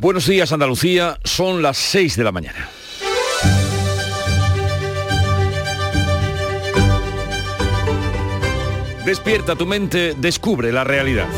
[0.00, 2.68] Buenos días Andalucía, son las 6 de la mañana.
[9.06, 11.28] Despierta tu mente, descubre la realidad.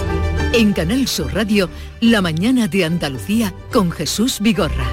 [0.52, 1.68] En Canal Sur Radio,
[2.00, 4.86] La mañana de Andalucía con Jesús Vigorra.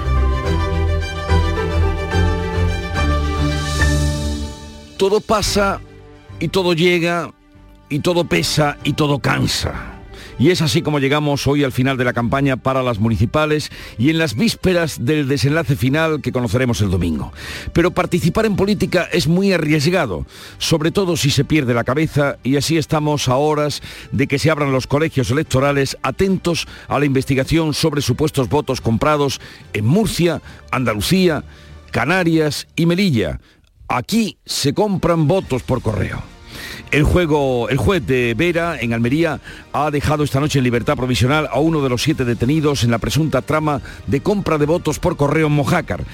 [4.98, 5.80] Todo pasa
[6.38, 7.32] y todo llega
[7.88, 9.93] y todo pesa y todo cansa.
[10.38, 14.10] Y es así como llegamos hoy al final de la campaña para las municipales y
[14.10, 17.32] en las vísperas del desenlace final que conoceremos el domingo.
[17.72, 20.26] Pero participar en política es muy arriesgado,
[20.58, 24.50] sobre todo si se pierde la cabeza y así estamos a horas de que se
[24.50, 29.40] abran los colegios electorales atentos a la investigación sobre supuestos votos comprados
[29.72, 31.44] en Murcia, Andalucía,
[31.92, 33.40] Canarias y Melilla.
[33.86, 36.33] Aquí se compran votos por correo.
[36.90, 39.40] El, juez de Vera, en Almería,
[39.72, 42.98] ha dejado esta noche en libertad provisional a uno de los siete detenidos en la
[42.98, 46.04] presunta trama de compra de votos por correo en Mojácar.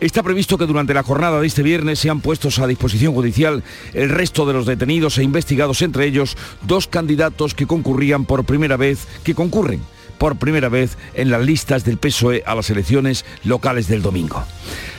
[0.00, 3.62] Está previsto que durante la jornada de este viernes sean puestos a disposición judicial
[3.94, 8.76] el resto de los detenidos e investigados, entre ellos dos candidatos que concurrían por primera
[8.76, 9.80] vez, que concurren
[10.18, 14.44] por primera vez en las listas del PSOE a las elecciones locales del domingo.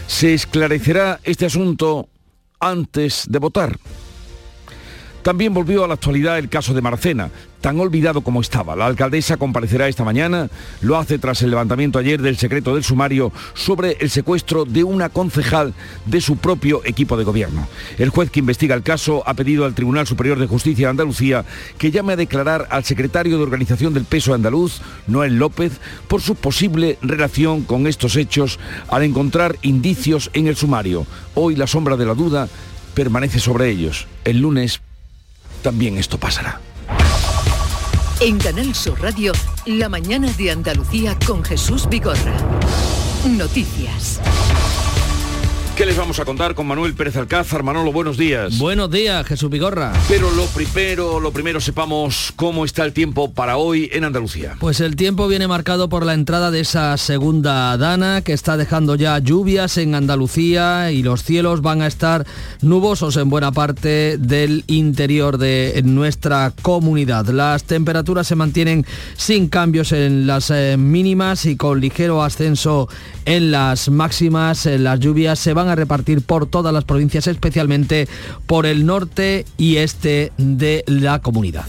[0.07, 2.09] Se esclarecerá este asunto
[2.59, 3.77] antes de votar.
[5.27, 8.77] También volvió a la actualidad el caso de Marcena, tan olvidado como estaba.
[8.77, 13.33] La alcaldesa comparecerá esta mañana, lo hace tras el levantamiento ayer del secreto del sumario
[13.53, 15.73] sobre el secuestro de una concejal
[16.05, 17.67] de su propio equipo de gobierno.
[17.97, 21.43] El juez que investiga el caso ha pedido al Tribunal Superior de Justicia de Andalucía
[21.77, 25.73] que llame a declarar al secretario de organización del peso andaluz, Noel López,
[26.07, 31.05] por su posible relación con estos hechos al encontrar indicios en el sumario.
[31.35, 32.47] Hoy la sombra de la duda
[32.93, 34.07] permanece sobre ellos.
[34.23, 34.79] El lunes
[35.61, 36.59] también esto pasará.
[38.19, 39.31] En Canal Sur Radio,
[39.65, 42.35] la mañana de Andalucía con Jesús Vigorra.
[43.25, 44.19] Noticias.
[45.77, 47.61] ¿Qué les vamos a contar con Manuel Pérez Alcázar?
[47.61, 48.57] Manolo, buenos días.
[48.57, 49.93] Buenos días, Jesús Vigorra.
[50.07, 54.55] Pero lo primero, lo primero sepamos cómo está el tiempo para hoy en Andalucía.
[54.59, 58.95] Pues el tiempo viene marcado por la entrada de esa segunda dana que está dejando
[58.95, 62.25] ya lluvias en Andalucía y los cielos van a estar
[62.63, 67.27] nubosos en buena parte del interior de nuestra comunidad.
[67.27, 68.83] Las temperaturas se mantienen
[69.15, 72.89] sin cambios en las eh, mínimas y con ligero ascenso
[73.25, 74.65] en las máximas.
[74.65, 78.07] Las lluvias se van a repartir por todas las provincias, especialmente
[78.45, 81.65] por el norte y este de la comunidad.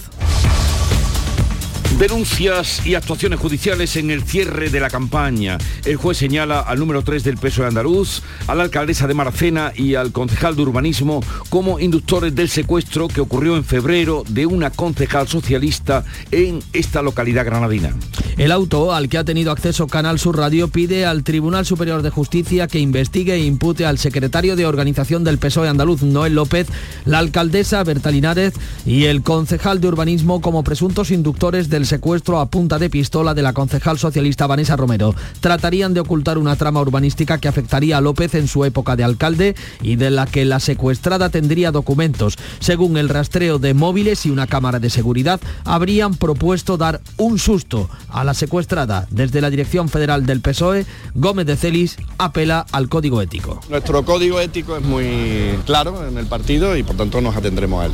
[1.99, 5.59] Denuncias y actuaciones judiciales en el cierre de la campaña.
[5.85, 9.73] El juez señala al número 3 del peso de andaluz, a la alcaldesa de Maracena
[9.75, 14.71] y al concejal de urbanismo como inductores del secuestro que ocurrió en febrero de una
[14.71, 17.93] concejal socialista en esta localidad granadina.
[18.37, 22.11] El auto al que ha tenido acceso Canal Sur Radio pide al Tribunal Superior de
[22.11, 26.69] Justicia que investigue e impute al secretario de organización del PSOE andaluz, Noel López,
[27.05, 28.55] la alcaldesa Berta Linares
[28.87, 33.43] y el concejal de urbanismo como presuntos inductores del secuestro a punta de pistola de
[33.43, 35.15] la concejal socialista Vanessa Romero.
[35.41, 39.57] Tratarían de ocultar una trama urbanística que afectaría a López en su época de alcalde
[39.83, 42.37] y de la que la secuestrada tendría documentos.
[42.61, 47.89] Según el rastreo de móviles y una cámara de seguridad, habrían propuesto dar un susto
[48.11, 49.07] a la secuestrada.
[49.11, 53.61] Desde la Dirección Federal del PSOE, Gómez de Celis apela al código ético.
[53.71, 57.87] Nuestro código ético es muy claro en el partido y por tanto nos atendremos a
[57.87, 57.93] él.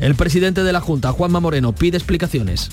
[0.00, 2.70] El presidente de la Junta, Juanma Moreno, pide explicaciones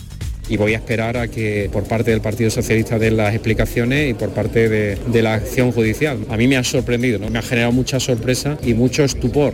[0.49, 4.13] y voy a esperar a que por parte del Partido Socialista den las explicaciones y
[4.13, 6.19] por parte de, de la acción judicial.
[6.29, 7.29] A mí me ha sorprendido, ¿no?
[7.29, 9.53] me ha generado mucha sorpresa y mucho estupor.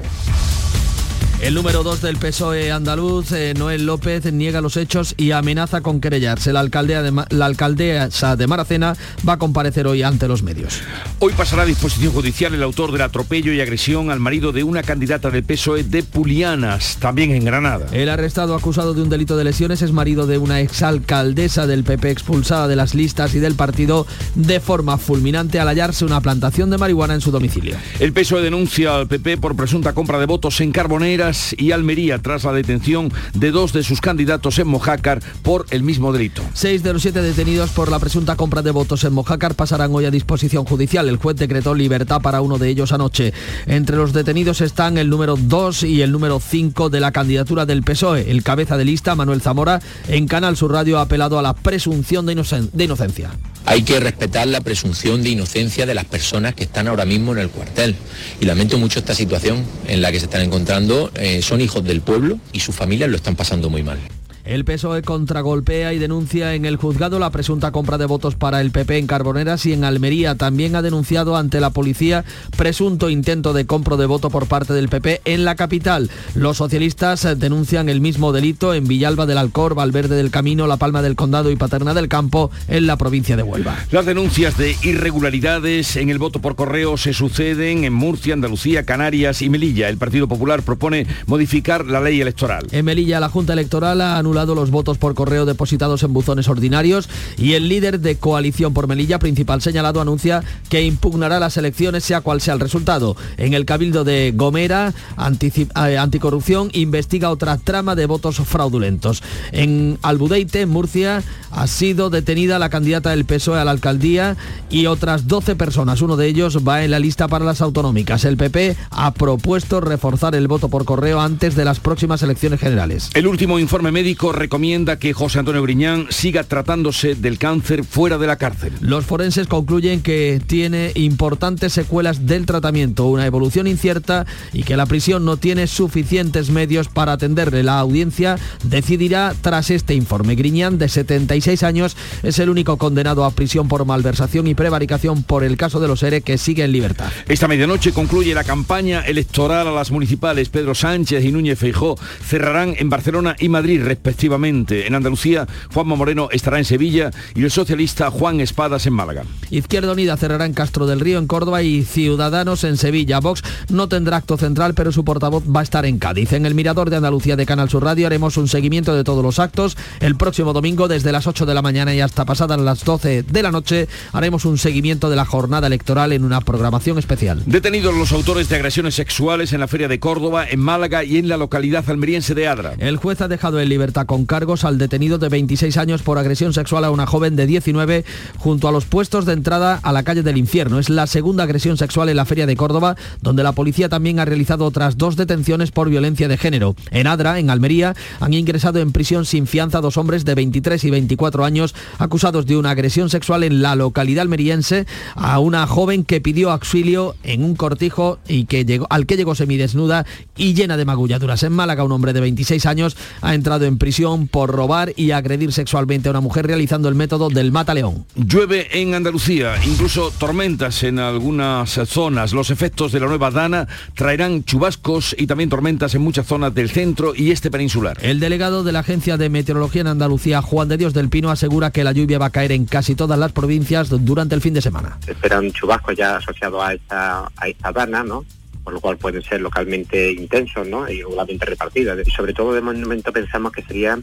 [1.44, 6.00] El número 2 del PSOE andaluz, eh, Noel López, niega los hechos y amenaza con
[6.00, 6.54] querellarse.
[6.54, 8.96] La, alcaldesa de, la alcaldesa de Maracena
[9.28, 10.80] va a comparecer hoy ante los medios.
[11.20, 14.84] Hoy pasará a disposición judicial el autor del atropello y agresión al marido de una
[14.84, 17.88] candidata del PSOE de Pulianas, también en Granada.
[17.92, 22.10] El arrestado acusado de un delito de lesiones es marido de una exalcaldesa del PP
[22.10, 26.78] expulsada de las listas y del partido de forma fulminante al hallarse una plantación de
[26.78, 27.75] marihuana en su domicilio.
[28.00, 32.44] El PSOE denuncia al PP por presunta compra de votos en Carboneras y Almería tras
[32.44, 36.41] la detención de dos de sus candidatos en Mojácar por el mismo delito.
[36.53, 40.06] Seis de los siete detenidos por la presunta compra de votos en Mojácar pasarán hoy
[40.06, 41.09] a disposición judicial.
[41.09, 43.33] El juez decretó libertad para uno de ellos anoche.
[43.65, 47.83] Entre los detenidos están el número 2 y el número 5 de la candidatura del
[47.83, 48.29] PSOE.
[48.29, 52.25] El cabeza de lista, Manuel Zamora, en Canal Sur Radio ha apelado a la presunción
[52.25, 52.36] de,
[52.74, 53.31] de inocencia.
[53.65, 57.39] Hay que respetar la presunción de inocencia de las personas que están ahora mismo en
[57.39, 57.95] el cuartel.
[58.42, 61.12] Y lamento mucho esta situación en la que se están encontrando.
[61.15, 64.00] Eh, son hijos del pueblo y sus familias lo están pasando muy mal.
[64.45, 68.72] El PSOE contragolpea y denuncia en el juzgado la presunta compra de votos para el
[68.72, 70.36] PP en Carboneras y en Almería.
[70.36, 72.25] También ha denunciado ante la policía
[72.57, 76.10] presunto intento de compro de voto por parte del PP en la capital.
[76.36, 81.01] Los socialistas denuncian el mismo delito en Villalba del Alcor, Valverde del Camino, La Palma
[81.01, 83.78] del Condado y Paterna del Campo en la provincia de Huelva.
[83.92, 89.42] Las denuncias de irregularidades en el voto por correo se suceden en Murcia, Andalucía, Canarias
[89.42, 89.88] y Melilla.
[89.88, 92.68] El Partido Popular propone modificar la ley electoral.
[92.72, 97.07] En Melilla, la Junta Electoral ha anulado los votos por correo depositados en buzones ordinarios
[97.38, 102.21] y el líder de Coalición por Melilla, principal señalado, anuncia que impugnará las elecciones sea
[102.21, 103.15] cual sea el resultado.
[103.38, 109.21] En el Cabildo de Gomera, eh, Anticorrupción investiga otra trama de votos fraudulentos.
[109.51, 114.36] En Albudeite, Murcia, ha sido detenida la candidata del PSOE a la alcaldía
[114.69, 116.01] y otras 12 personas.
[116.01, 118.25] Uno de ellos va en la lista para las autonómicas.
[118.25, 123.12] El PP ha propuesto reforzar el voto por correo antes de las próximas elecciones generales.
[123.13, 128.28] El último informe médico recomienda que José Antonio Griñán siga tratándose del cáncer fuera de
[128.28, 128.74] la cárcel.
[128.80, 134.86] Los forenses concluyen que tiene importantes secuelas del tratamiento, una evolución incierta y que la
[134.86, 137.64] prisión no tiene suficientes medios para atenderle.
[137.64, 140.36] La audiencia decidirá tras este informe.
[140.36, 145.44] Griñán, de 76 años, es el único condenado a prisión por malversación y prevaricación por
[145.44, 147.12] el caso de los ERE que sigue en libertad.
[147.28, 150.50] Esta medianoche concluye la campaña electoral a las municipales.
[150.50, 154.12] Pedro Sánchez y Núñez Feijó cerrarán en Barcelona y Madrid respectivamente.
[154.21, 159.24] En Andalucía, Juanma Moreno estará en Sevilla y el socialista Juan Espadas en Málaga.
[159.51, 163.19] Izquierda Unida cerrará en Castro del Río en Córdoba y Ciudadanos en Sevilla.
[163.19, 166.33] Vox no tendrá acto central, pero su portavoz va a estar en Cádiz.
[166.33, 169.39] En el Mirador de Andalucía de Canal Sur Radio haremos un seguimiento de todos los
[169.39, 169.77] actos.
[170.00, 173.44] El próximo domingo desde las 8 de la mañana y hasta pasadas las 12 de
[173.44, 177.44] la noche haremos un seguimiento de la jornada electoral en una programación especial.
[177.45, 181.27] Detenidos los autores de agresiones sexuales en la Feria de Córdoba, en Málaga y en
[181.27, 182.74] la localidad almeriense de Adra.
[182.77, 186.53] El juez ha dejado en libertad con cargos al detenido de 26 años por agresión
[186.53, 188.05] sexual a una joven de 19
[188.38, 190.79] junto a los puestos de entrada a la calle del infierno.
[190.79, 194.25] Es la segunda agresión sexual en la Feria de Córdoba, donde la policía también ha
[194.25, 196.75] realizado otras dos detenciones por violencia de género.
[196.91, 200.89] En Adra, en Almería, han ingresado en prisión sin fianza dos hombres de 23 y
[200.89, 204.85] 24 años acusados de una agresión sexual en la localidad almeriense
[205.15, 209.35] a una joven que pidió auxilio en un cortijo y que llegó, al que llegó
[209.35, 210.05] semidesnuda
[210.35, 211.44] y llena de magulladuras.
[211.44, 213.93] En Málaga, un hombre de 26 años ha entrado en prisión
[214.31, 218.06] por robar y agredir sexualmente a una mujer realizando el método del mata-león.
[218.16, 222.34] Llueve en Andalucía, incluso tormentas en algunas zonas.
[222.34, 226.72] Los efectos de la nueva Dana traerán chubascos y también tormentas en muchas zonas del
[226.72, 227.98] centro y este peninsular.
[228.01, 231.69] El delegado de la Agencia de Meteorología en Andalucía, Juan de Dios del Pino, asegura
[231.69, 234.62] que la lluvia va a caer en casi todas las provincias durante el fin de
[234.62, 234.98] semana.
[235.06, 238.25] esperan chubascos ya asociados a esta, a esta Dana, ¿no?
[238.63, 240.89] Por lo cual pueden ser localmente intensos ¿no?
[240.89, 242.07] y regularmente repartidos.
[242.07, 244.00] Y sobre todo de momento pensamos que sería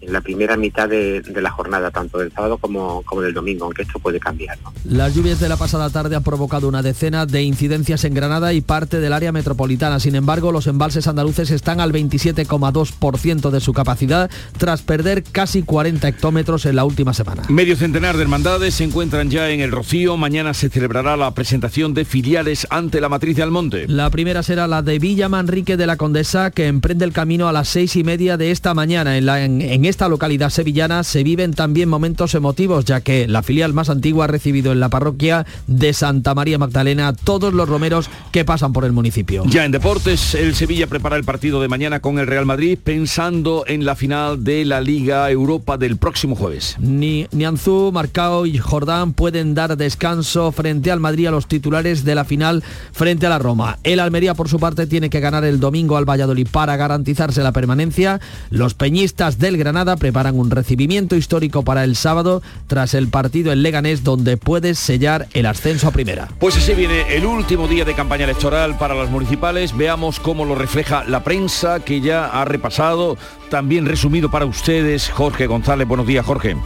[0.00, 3.64] en la primera mitad de, de, la jornada, tanto del sábado como, como del domingo,
[3.64, 4.56] aunque esto puede cambiar.
[4.62, 4.72] ¿no?
[4.84, 8.60] Las lluvias de la pasada tarde han provocado una decena de incidencias en Granada y
[8.60, 9.98] parte del área metropolitana.
[10.00, 16.06] Sin embargo, los embalses andaluces están al 27,2% de su capacidad tras perder casi 40
[16.06, 17.42] hectómetros en la última semana.
[17.48, 20.16] Medio centenar de hermandades se encuentran ya en el Rocío.
[20.16, 23.86] Mañana se celebrará la presentación de filiales ante la matriz de Almonte.
[23.88, 27.52] La primera será la de Villa Manrique de la Condesa, que emprende el camino a
[27.52, 31.22] las seis y media de esta mañana en, la, en, en esta localidad sevillana se
[31.22, 35.46] viven también momentos emotivos, ya que la filial más antigua ha recibido en la parroquia
[35.66, 39.44] de Santa María Magdalena todos los romeros que pasan por el municipio.
[39.46, 43.64] Ya en deportes, el Sevilla prepara el partido de mañana con el Real Madrid pensando
[43.66, 46.76] en la final de la Liga Europa del próximo jueves.
[46.78, 52.14] Ni Nianzú, Marcao y Jordán pueden dar descanso frente al Madrid a los titulares de
[52.14, 52.62] la final
[52.92, 53.78] frente a la Roma.
[53.82, 57.52] El Almería por su parte tiene que ganar el domingo al Valladolid para garantizarse la
[57.52, 58.20] permanencia.
[58.50, 63.62] Los peñistas del Granada preparan un recibimiento histórico para el sábado tras el partido en
[63.62, 66.28] Leganés donde puede sellar el ascenso a primera.
[66.38, 69.76] Pues así viene el último día de campaña electoral para las municipales.
[69.76, 73.16] Veamos cómo lo refleja la prensa que ya ha repasado,
[73.50, 75.86] también resumido para ustedes Jorge González.
[75.86, 76.56] Buenos días, Jorge.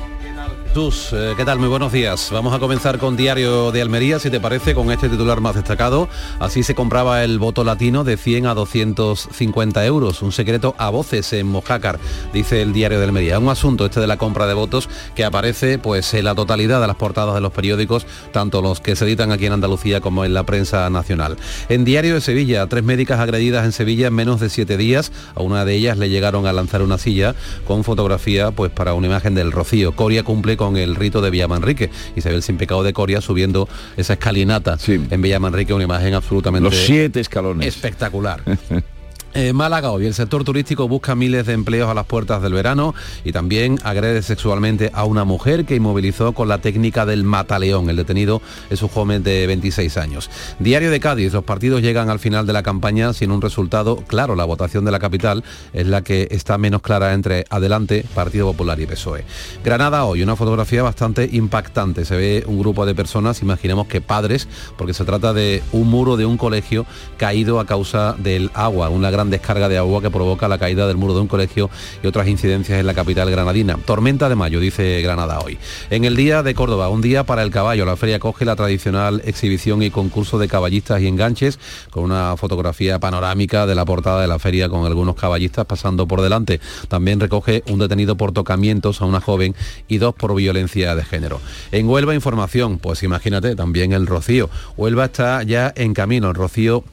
[0.74, 1.58] Jesús, eh, ¿qué tal?
[1.58, 2.30] Muy buenos días.
[2.32, 6.08] Vamos a comenzar con Diario de Almería, si te parece, con este titular más destacado.
[6.40, 10.22] Así se compraba el voto latino de 100 a 250 euros.
[10.22, 11.98] Un secreto a voces en Mojácar,
[12.32, 13.38] dice el Diario de Almería.
[13.38, 16.86] Un asunto este de la compra de votos que aparece pues en la totalidad de
[16.86, 20.32] las portadas de los periódicos, tanto los que se editan aquí en Andalucía como en
[20.32, 21.36] la prensa nacional.
[21.68, 25.12] En Diario de Sevilla, tres médicas agredidas en Sevilla en menos de siete días.
[25.34, 27.34] A una de ellas le llegaron a lanzar una silla
[27.66, 29.94] con fotografía pues para una imagen del Rocío.
[29.94, 33.68] Coria cumple el rito de Villamanrique y se ve el sin pecado de Coria subiendo
[33.96, 35.00] esa escalinata sí.
[35.10, 38.42] en Villamanrique, una imagen absolutamente los siete escalones espectacular.
[39.34, 42.94] Eh, Málaga hoy el sector turístico busca miles de empleos a las puertas del verano
[43.24, 47.88] y también agrede sexualmente a una mujer que inmovilizó con la técnica del mataleón.
[47.88, 50.28] El detenido es un joven de 26 años.
[50.58, 54.36] Diario de Cádiz, los partidos llegan al final de la campaña sin un resultado claro.
[54.36, 58.78] La votación de la capital es la que está menos clara entre Adelante, Partido Popular
[58.80, 59.24] y PSOE.
[59.64, 62.04] Granada hoy, una fotografía bastante impactante.
[62.04, 64.46] Se ve un grupo de personas, imaginemos que padres,
[64.76, 66.84] porque se trata de un muro de un colegio
[67.16, 68.90] caído a causa del agua,
[69.30, 71.70] descarga de agua que provoca la caída del muro de un colegio
[72.02, 73.76] y otras incidencias en la capital granadina.
[73.84, 75.58] Tormenta de mayo, dice Granada hoy.
[75.90, 77.84] En el día de Córdoba, un día para el caballo.
[77.84, 81.58] La feria coge la tradicional exhibición y concurso de caballistas y enganches
[81.90, 86.20] con una fotografía panorámica de la portada de la feria con algunos caballistas pasando por
[86.20, 86.60] delante.
[86.88, 89.54] También recoge un detenido por tocamientos a una joven
[89.88, 91.40] y dos por violencia de género.
[91.70, 94.50] En Huelva información, pues imagínate, también el Rocío.
[94.76, 96.84] Huelva está ya en camino, el Rocío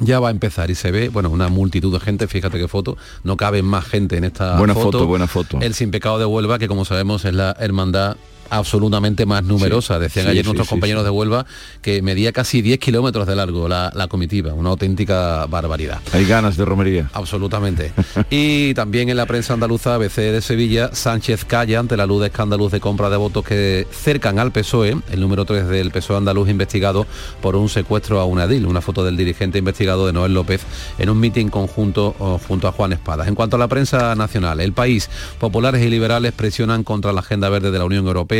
[0.00, 2.96] ya va a empezar y se ve, bueno, una multitud de gente, fíjate qué foto,
[3.22, 5.58] no cabe más gente en esta buena foto, buena foto.
[5.60, 8.16] El Sin Pecado de Huelva, que como sabemos es la hermandad
[8.50, 9.98] absolutamente más numerosa.
[9.98, 11.46] Decían ayer nuestros compañeros de Huelva
[11.80, 16.00] que medía casi 10 kilómetros de largo la, comitiva, una auténtica barbaridad.
[16.12, 17.10] Hay ganas de romería.
[17.12, 17.92] Absolutamente.
[18.30, 22.26] y también en la prensa andaluza ABC de Sevilla, Sánchez calla ante la luz de
[22.26, 26.48] escándalos de compra de votos que cercan al PSOE, el número 3 del PSOE andaluz
[26.48, 27.06] investigado
[27.40, 30.62] por un secuestro a una edil, una foto del dirigente investigado de Noel López
[30.98, 32.14] en un mitin conjunto
[32.48, 33.28] junto a Juan Espadas.
[33.28, 37.48] En cuanto a la prensa nacional, el país, populares y liberales presionan contra la agenda
[37.48, 38.39] verde de la Unión Europea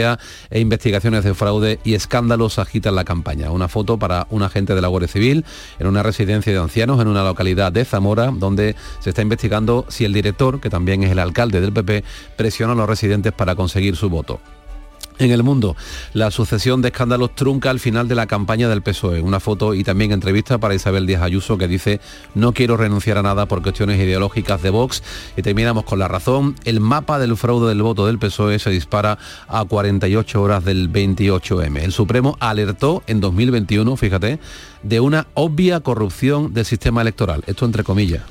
[0.51, 3.51] e investigaciones de fraude y escándalos agitan la campaña.
[3.51, 5.45] Una foto para un agente de la Guardia Civil
[5.79, 10.05] en una residencia de ancianos en una localidad de Zamora, donde se está investigando si
[10.05, 12.05] el director, que también es el alcalde del PP,
[12.37, 14.41] presiona a los residentes para conseguir su voto.
[15.21, 15.77] En el mundo,
[16.15, 19.21] la sucesión de escándalos trunca al final de la campaña del PSOE.
[19.21, 22.01] Una foto y también entrevista para Isabel Díaz Ayuso que dice
[22.35, 25.03] no quiero renunciar a nada por cuestiones ideológicas de Vox.
[25.37, 26.57] Y terminamos con la razón.
[26.65, 31.83] El mapa del fraude del voto del PSOE se dispara a 48 horas del 28M.
[31.83, 34.39] El Supremo alertó en 2021, fíjate,
[34.83, 37.45] de una obvia corrupción del sistema electoral.
[37.47, 38.23] Esto entre comillas.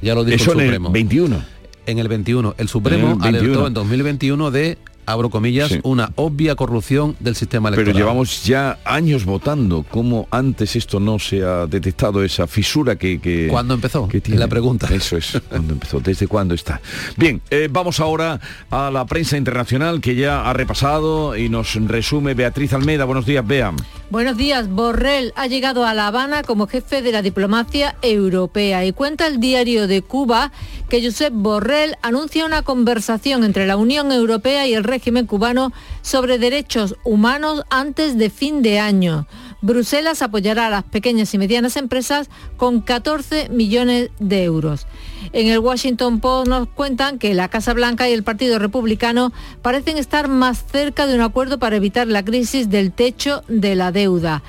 [0.00, 0.90] Ya lo dijo el Supremo.
[0.90, 1.44] En el 21.
[1.86, 2.54] En el 21.
[2.56, 4.78] El Supremo alertó en 2021 de
[5.10, 7.94] abro comillas, una obvia corrupción del sistema electoral.
[7.94, 13.20] Pero llevamos ya años votando, ¿cómo antes esto no se ha detectado, esa fisura que...
[13.20, 14.06] que ¿Cuándo empezó?
[14.08, 14.38] Que tiene?
[14.38, 14.88] La pregunta.
[14.92, 16.00] Eso es, ¿cuándo empezó?
[16.00, 16.80] ¿Desde cuándo está?
[17.16, 18.38] Bien, eh, vamos ahora
[18.70, 23.04] a la prensa internacional que ya ha repasado y nos resume Beatriz Almeida.
[23.04, 23.72] Buenos días, Bea.
[24.10, 24.68] Buenos días.
[24.68, 29.40] Borrell ha llegado a La Habana como jefe de la diplomacia europea y cuenta el
[29.40, 30.52] diario de Cuba
[30.88, 36.38] que Josep Borrell anuncia una conversación entre la Unión Europea y el régimen cubano sobre
[36.38, 39.28] derechos humanos antes de fin de año.
[39.62, 44.88] Bruselas apoyará a las pequeñas y medianas empresas con 14 millones de euros.
[45.32, 49.98] En el Washington Post nos cuentan que la Casa Blanca y el Partido Republicano parecen
[49.98, 54.42] estar más cerca de un acuerdo para evitar la crisis del techo de la deuda.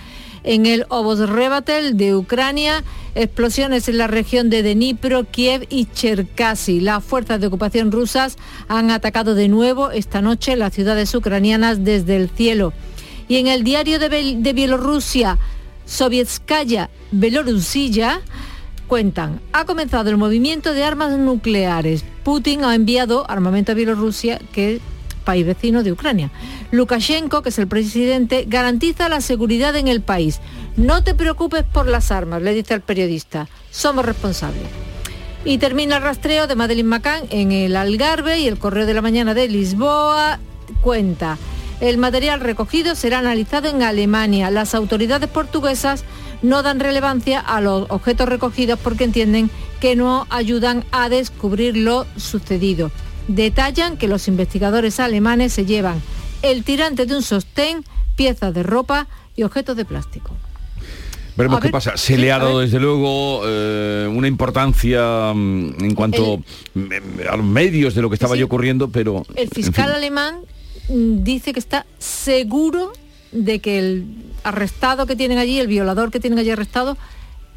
[0.43, 2.84] En el Obosrebatel de Ucrania,
[3.15, 6.79] explosiones en la región de Dnipro, Kiev y Cherkasy.
[6.79, 12.15] Las fuerzas de ocupación rusas han atacado de nuevo esta noche las ciudades ucranianas desde
[12.15, 12.74] el cielo.
[13.27, 15.38] Y en el diario de, Bielorrusia,
[15.86, 18.22] Sovietskaya Belorusilla,
[18.88, 22.03] cuentan, ha comenzado el movimiento de armas nucleares.
[22.24, 24.81] Putin ha enviado armamento a Bielorrusia, que
[25.23, 26.31] país vecino de Ucrania.
[26.71, 30.39] Lukashenko, que es el presidente, garantiza la seguridad en el país.
[30.77, 33.47] No te preocupes por las armas, le dice al periodista.
[33.71, 34.63] Somos responsables.
[35.45, 39.01] Y termina el rastreo de Madeleine McCann en el Algarve y el Correo de la
[39.01, 40.39] Mañana de Lisboa
[40.81, 41.38] cuenta.
[41.81, 44.51] El material recogido será analizado en Alemania.
[44.51, 46.03] Las autoridades portuguesas
[46.41, 49.49] no dan relevancia a los objetos recogidos porque entienden
[49.79, 52.91] que no ayudan a descubrir lo sucedido.
[53.29, 56.01] Detallan que los investigadores alemanes se llevan
[56.41, 57.83] el tirante de un sostén,
[58.15, 60.36] piezas de ropa y objetos de plástico.
[61.38, 61.95] Veremos qué pasa.
[61.95, 66.41] Se le ha dado desde luego eh, una importancia mm, en cuanto
[66.74, 66.89] mm,
[67.31, 69.25] a los medios de lo que estaba sí, ocurriendo, pero...
[69.36, 70.41] El fiscal alemán
[70.89, 72.91] Mm, dice que está seguro
[73.31, 74.05] de que el
[74.43, 76.98] arrestado que tienen allí, el violador que tienen allí arrestado,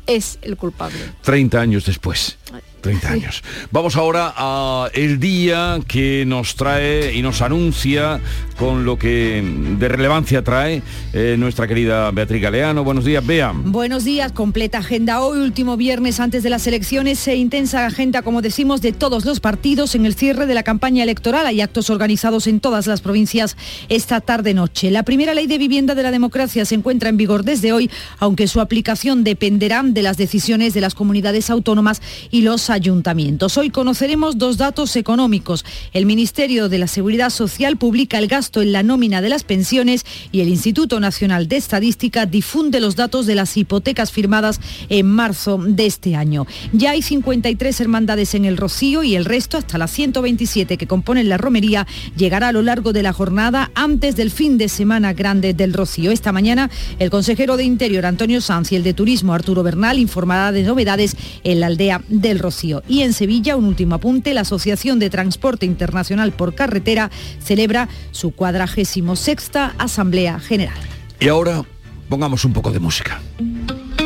[0.07, 0.99] es el culpable.
[1.23, 2.37] 30 años después.
[2.83, 3.43] 30 años.
[3.71, 8.21] Vamos ahora a el día que nos trae y nos anuncia
[8.59, 9.43] con lo que
[9.79, 12.85] de relevancia trae eh, nuestra querida Beatriz Galeano.
[12.85, 13.53] Buenos días, Bea.
[13.55, 18.43] Buenos días, completa agenda hoy, último viernes antes de las elecciones e intensa agenda, como
[18.43, 21.47] decimos, de todos los partidos en el cierre de la campaña electoral.
[21.47, 23.57] Hay actos organizados en todas las provincias
[23.89, 24.91] esta tarde-noche.
[24.91, 28.49] La primera ley de vivienda de la democracia se encuentra en vigor desde hoy, aunque
[28.49, 33.57] su aplicación dependerá de las decisiones de las comunidades autónomas y los ayuntamientos.
[33.57, 35.64] Hoy conoceremos dos datos económicos.
[35.93, 40.05] El Ministerio de la Seguridad Social publica el gasto en la nómina de las pensiones
[40.33, 45.59] y el Instituto Nacional de Estadística difunde los datos de las hipotecas firmadas en marzo
[45.59, 46.47] de este año.
[46.73, 51.29] Ya hay 53 hermandades en el Rocío y el resto, hasta las 127 que componen
[51.29, 51.87] la romería,
[52.17, 56.11] llegará a lo largo de la jornada antes del fin de semana grande del Rocío.
[56.11, 60.52] Esta mañana el consejero de Interior Antonio Sanz y el de Turismo Arturo Bernal informará
[60.52, 62.62] de novedades en la aldea del Rocío.
[62.62, 67.11] Y en Sevilla, un último apunte, la Asociación de Transporte Internacional por Carretera
[67.42, 70.78] celebra su cuadragésimo sexta Asamblea General.
[71.19, 71.64] Y ahora
[72.09, 73.21] pongamos un poco de música.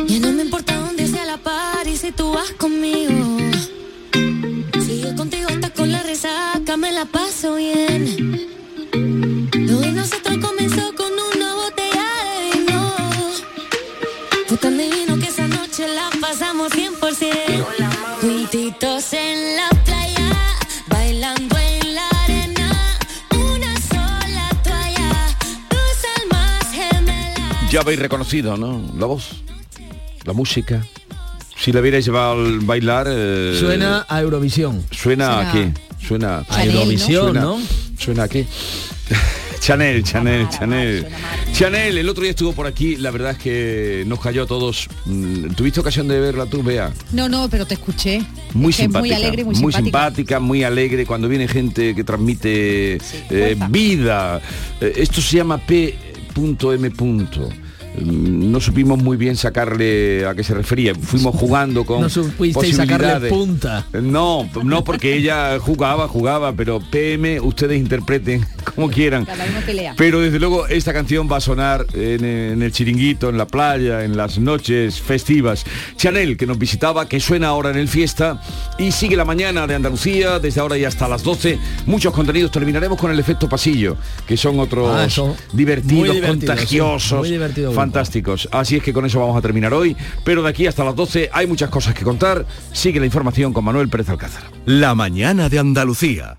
[0.07, 3.37] Ya no me importa dónde sea la par y si tú vas conmigo.
[4.85, 8.47] Si yo contigo estás con la resaca, me la paso bien.
[8.93, 12.95] Lo de nosotros comenzó con una botella de vino.
[14.47, 17.86] Fue tan divino que esa noche la pasamos 100%.
[18.79, 20.31] Juntitos en la playa,
[20.87, 22.99] bailando en la arena.
[23.31, 25.35] Una sola toalla,
[25.71, 27.71] dos almas gemelas.
[27.71, 28.79] Ya habéis reconocido, ¿no?
[28.95, 29.41] La voz,
[30.25, 30.85] la música.
[31.55, 33.07] Si la hubierais llevado al bailar...
[33.09, 34.85] eh, Suena a Eurovisión.
[34.91, 36.05] ¿Suena a Suena- qué?
[36.07, 37.59] Suena A Eurovisión, Suena- ¿no?
[37.97, 38.45] ¿Suena a qué?
[39.59, 41.07] Chanel, Chanel, Chanel.
[41.51, 44.87] Chanel, el otro día estuvo por aquí, la verdad es que nos cayó a todos.
[45.05, 46.91] Mm, ¿Tuviste ocasión de verla tú, Bea?
[47.11, 48.21] No, no, pero te escuché.
[48.53, 49.83] Muy Es simpática, Muy alegre, muy, muy simpática.
[49.83, 51.05] simpática, muy alegre.
[51.05, 52.97] Cuando viene gente que transmite
[53.29, 54.41] eh, vida.
[54.79, 56.91] Eh, esto se llama P.M.
[58.03, 60.93] No supimos muy bien sacarle a qué se refería.
[60.95, 63.33] Fuimos jugando con No supisteis sacarle posibilidades.
[63.33, 63.85] punta.
[64.01, 69.27] No, no porque ella jugaba, jugaba, pero PM ustedes interpreten como quieran.
[69.95, 74.03] Pero desde luego esta canción va a sonar en, en el chiringuito, en la playa,
[74.03, 75.65] en las noches festivas.
[75.95, 78.41] Chanel, que nos visitaba, que suena ahora en el fiesta
[78.77, 81.59] y sigue la mañana de Andalucía, desde ahora y hasta las 12.
[81.85, 82.51] Muchos contenidos.
[82.51, 85.35] Terminaremos con el efecto pasillo, que son otros Ah, eso.
[85.53, 87.15] divertidos, Muy divertido, contagiosos, sí.
[87.15, 87.81] Muy divertido grupo.
[87.81, 88.47] fantásticos.
[88.51, 89.95] Así es que con eso vamos a terminar hoy.
[90.23, 92.45] Pero de aquí hasta las 12 hay muchas cosas que contar.
[92.71, 94.43] Sigue la información con Manuel Pérez Alcázar.
[94.65, 96.37] La mañana de Andalucía.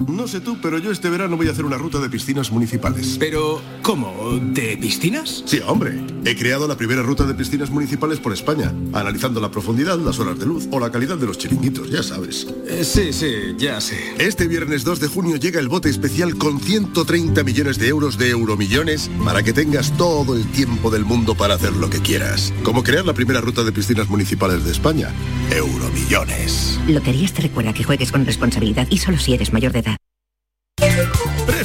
[0.00, 3.16] No sé tú, pero yo este verano voy a hacer una ruta de piscinas municipales.
[3.20, 4.40] Pero, ¿cómo?
[4.42, 5.44] ¿De piscinas?
[5.46, 6.00] Sí, hombre.
[6.24, 10.36] He creado la primera ruta de piscinas municipales por España, analizando la profundidad, las horas
[10.40, 12.44] de luz o la calidad de los chiringuitos, ya sabes.
[12.66, 14.16] Eh, sí, sí, ya sé.
[14.18, 18.30] Este viernes 2 de junio llega el bote especial con 130 millones de euros de
[18.30, 22.52] euromillones para que tengas todo el tiempo del mundo para hacer lo que quieras.
[22.64, 25.12] Como crear la primera ruta de piscinas municipales de España.
[25.52, 26.80] Euromillones.
[26.88, 29.83] Loterías te recuerda que juegues con responsabilidad y solo si eres mayor de.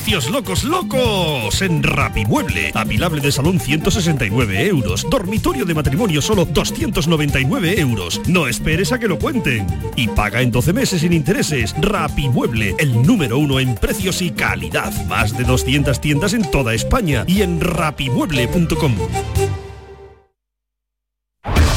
[0.10, 2.72] Precios locos, locos en Rapimueble.
[2.74, 5.06] Apilable de salón 169 euros.
[5.08, 8.20] Dormitorio de matrimonio solo 299 euros.
[8.26, 9.68] No esperes a que lo cuenten.
[9.96, 11.76] Y paga en 12 meses sin intereses.
[11.80, 14.92] Rapimueble, el número uno en precios y calidad.
[15.06, 18.96] Más de 200 tiendas en toda España y en rapimueble.com.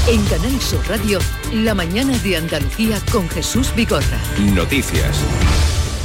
[0.09, 1.19] En Canal Sur Radio,
[1.53, 4.19] la mañana de Andalucía con Jesús Vigorra.
[4.55, 5.21] Noticias.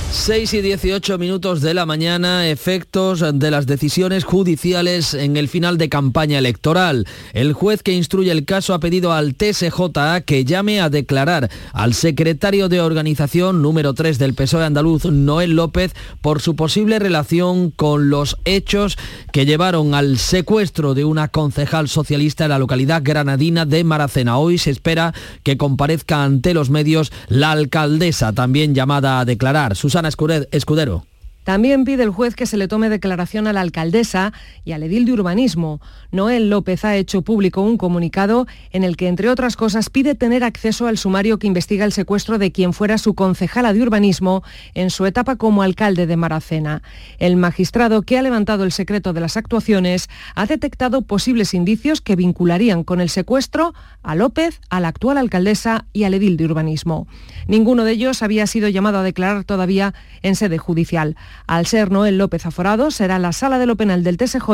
[0.10, 5.78] 6 y 18 minutos de la mañana, efectos de las decisiones judiciales en el final
[5.78, 7.06] de campaña electoral.
[7.34, 11.94] El juez que instruye el caso ha pedido al TSJA que llame a declarar al
[11.94, 18.10] secretario de organización número 3 del PSOE andaluz, Noel López, por su posible relación con
[18.10, 18.98] los hechos
[19.34, 24.38] que llevaron al secuestro de una concejal socialista en la localidad granadina de Maracena.
[24.38, 29.76] Hoy se espera que comparezca ante los medios la alcaldesa, también llamada a declarar.
[29.98, 31.06] Susana Escude- Escudero.
[31.48, 34.34] También pide el juez que se le tome declaración a la alcaldesa
[34.66, 35.80] y al edil de urbanismo.
[36.12, 40.44] Noel López ha hecho público un comunicado en el que, entre otras cosas, pide tener
[40.44, 44.90] acceso al sumario que investiga el secuestro de quien fuera su concejala de urbanismo en
[44.90, 46.82] su etapa como alcalde de Maracena.
[47.18, 52.18] El magistrado que ha levantado el secreto de las actuaciones ha detectado posibles indicios que
[52.18, 57.08] vincularían con el secuestro a López, a la actual alcaldesa y al edil de urbanismo.
[57.48, 61.16] Ninguno de ellos había sido llamado a declarar todavía en sede judicial.
[61.46, 64.50] Al ser Noel López aforado, será la Sala de lo Penal del TSJ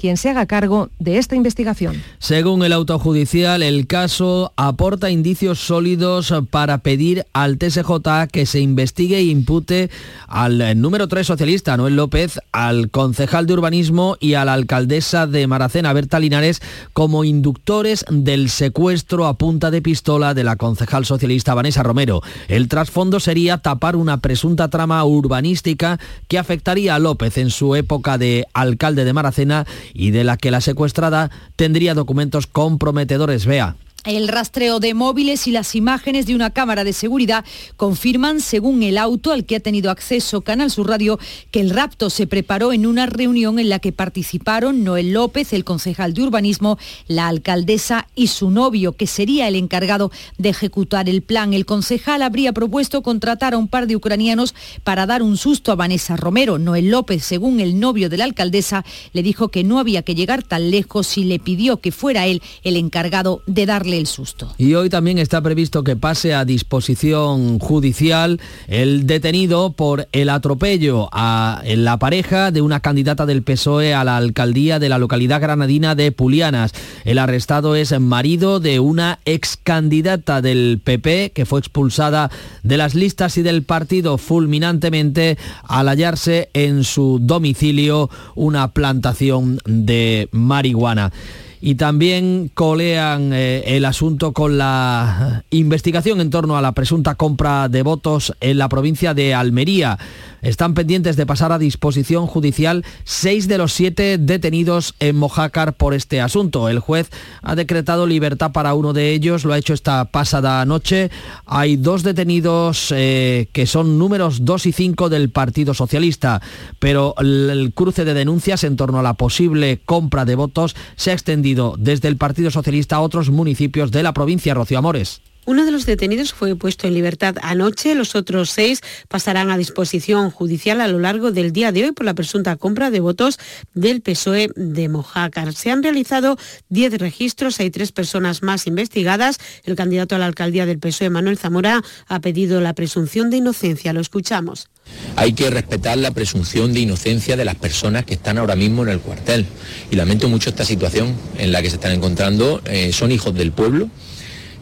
[0.00, 2.02] quien se haga cargo de esta investigación.
[2.18, 9.18] Según el autojudicial, el caso aporta indicios sólidos para pedir al TSJ que se investigue
[9.18, 9.90] e impute
[10.26, 15.46] al número 3 socialista, Noel López, al concejal de urbanismo y a la alcaldesa de
[15.46, 16.62] Maracena, Berta Linares,
[16.94, 22.22] como inductores del secuestro a punta de pistola de la concejal socialista Vanessa Romero.
[22.48, 28.16] El trasfondo sería tapar una presunta trama urbanística que afectaría a López en su época
[28.16, 33.46] de alcalde de Maracena y de la que la secuestrada tendría documentos comprometedores.
[33.46, 33.76] Vea.
[34.06, 37.44] El rastreo de móviles y las imágenes de una cámara de seguridad
[37.76, 41.18] confirman, según el auto al que ha tenido acceso Canal Sur Radio,
[41.50, 45.64] que el rapto se preparó en una reunión en la que participaron Noel López, el
[45.64, 51.20] concejal de urbanismo, la alcaldesa y su novio, que sería el encargado de ejecutar el
[51.20, 51.52] plan.
[51.52, 55.76] El concejal habría propuesto contratar a un par de ucranianos para dar un susto a
[55.76, 56.58] Vanessa Romero.
[56.58, 58.82] Noel López, según el novio de la alcaldesa,
[59.12, 62.40] le dijo que no había que llegar tan lejos y le pidió que fuera él
[62.62, 64.52] el encargado de darle el susto.
[64.58, 71.08] Y hoy también está previsto que pase a disposición judicial el detenido por el atropello
[71.12, 75.94] a la pareja de una candidata del PSOE a la alcaldía de la localidad granadina
[75.94, 76.72] de Pulianas.
[77.04, 82.30] El arrestado es marido de una ex candidata del PP que fue expulsada
[82.62, 90.28] de las listas y del partido fulminantemente al hallarse en su domicilio una plantación de
[90.32, 91.12] marihuana
[91.60, 97.68] y también colean eh, el asunto con la investigación en torno a la presunta compra
[97.68, 99.98] de votos en la provincia de Almería.
[100.40, 105.92] Están pendientes de pasar a disposición judicial seis de los siete detenidos en Mojácar por
[105.92, 106.70] este asunto.
[106.70, 107.10] El juez
[107.42, 111.10] ha decretado libertad para uno de ellos, lo ha hecho esta pasada noche.
[111.44, 116.40] Hay dos detenidos eh, que son números 2 y 5 del Partido Socialista,
[116.78, 121.14] pero el cruce de denuncias en torno a la posible compra de votos se ha
[121.14, 124.54] extendido desde el Partido Socialista a otros municipios de la provincia.
[124.54, 125.20] Rocío Amores.
[125.46, 130.30] Uno de los detenidos fue puesto en libertad anoche, los otros seis pasarán a disposición
[130.30, 133.38] judicial a lo largo del día de hoy por la presunta compra de votos
[133.72, 135.54] del PSOE de Mojácar.
[135.54, 136.36] Se han realizado
[136.68, 139.38] diez registros, hay tres personas más investigadas.
[139.64, 143.94] El candidato a la alcaldía del PSOE, Manuel Zamora, ha pedido la presunción de inocencia.
[143.94, 144.68] Lo escuchamos.
[145.16, 148.90] Hay que respetar la presunción de inocencia de las personas que están ahora mismo en
[148.90, 149.46] el cuartel.
[149.90, 152.62] Y lamento mucho esta situación en la que se están encontrando.
[152.64, 153.90] Eh, son hijos del pueblo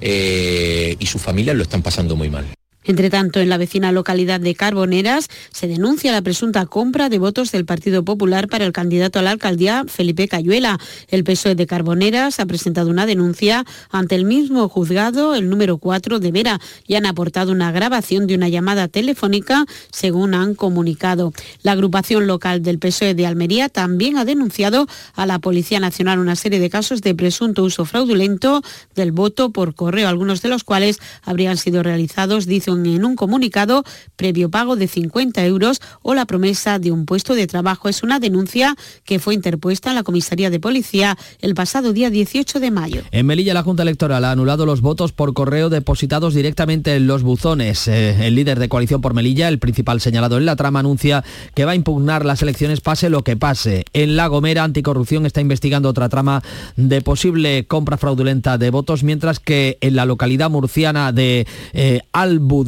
[0.00, 2.57] eh, y sus familias lo están pasando muy mal.
[2.88, 7.52] Entre tanto, en la vecina localidad de Carboneras se denuncia la presunta compra de votos
[7.52, 10.78] del Partido Popular para el candidato a la alcaldía, Felipe Cayuela.
[11.08, 16.18] El PSOE de Carboneras ha presentado una denuncia ante el mismo juzgado, el número 4
[16.18, 21.34] de Vera, y han aportado una grabación de una llamada telefónica, según han comunicado.
[21.62, 26.36] La agrupación local del PSOE de Almería también ha denunciado a la Policía Nacional una
[26.36, 28.62] serie de casos de presunto uso fraudulento
[28.94, 33.16] del voto por correo, algunos de los cuales habrían sido realizados, dice un en un
[33.16, 33.84] comunicado
[34.16, 37.88] previo pago de 50 euros o la promesa de un puesto de trabajo.
[37.88, 42.60] Es una denuncia que fue interpuesta en la comisaría de policía el pasado día 18
[42.60, 43.02] de mayo.
[43.10, 47.22] En Melilla la Junta Electoral ha anulado los votos por correo depositados directamente en los
[47.22, 47.88] buzones.
[47.88, 51.64] Eh, el líder de coalición por Melilla, el principal señalado en la trama, anuncia que
[51.64, 53.84] va a impugnar las elecciones pase lo que pase.
[53.92, 56.42] En La Gomera, Anticorrupción está investigando otra trama
[56.76, 62.00] de posible compra fraudulenta de votos, mientras que en la localidad murciana de eh,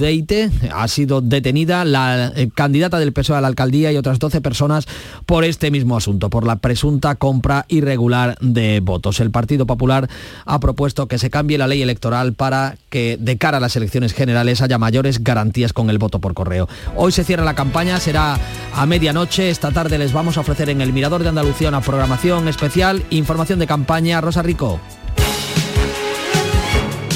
[0.01, 4.41] Deite ha sido detenida la eh, candidata del PSOE a la alcaldía y otras 12
[4.41, 4.89] personas
[5.27, 9.21] por este mismo asunto, por la presunta compra irregular de votos.
[9.21, 10.09] El Partido Popular
[10.47, 14.15] ha propuesto que se cambie la ley electoral para que de cara a las elecciones
[14.15, 16.69] generales haya mayores garantías con el voto por correo.
[16.97, 18.39] Hoy se cierra la campaña, será
[18.75, 19.51] a medianoche.
[19.51, 23.59] Esta tarde les vamos a ofrecer en el Mirador de Andalucía una programación especial, información
[23.59, 24.21] de campaña.
[24.21, 24.81] Rosa Rico.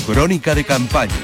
[0.06, 1.14] Crónica de campaña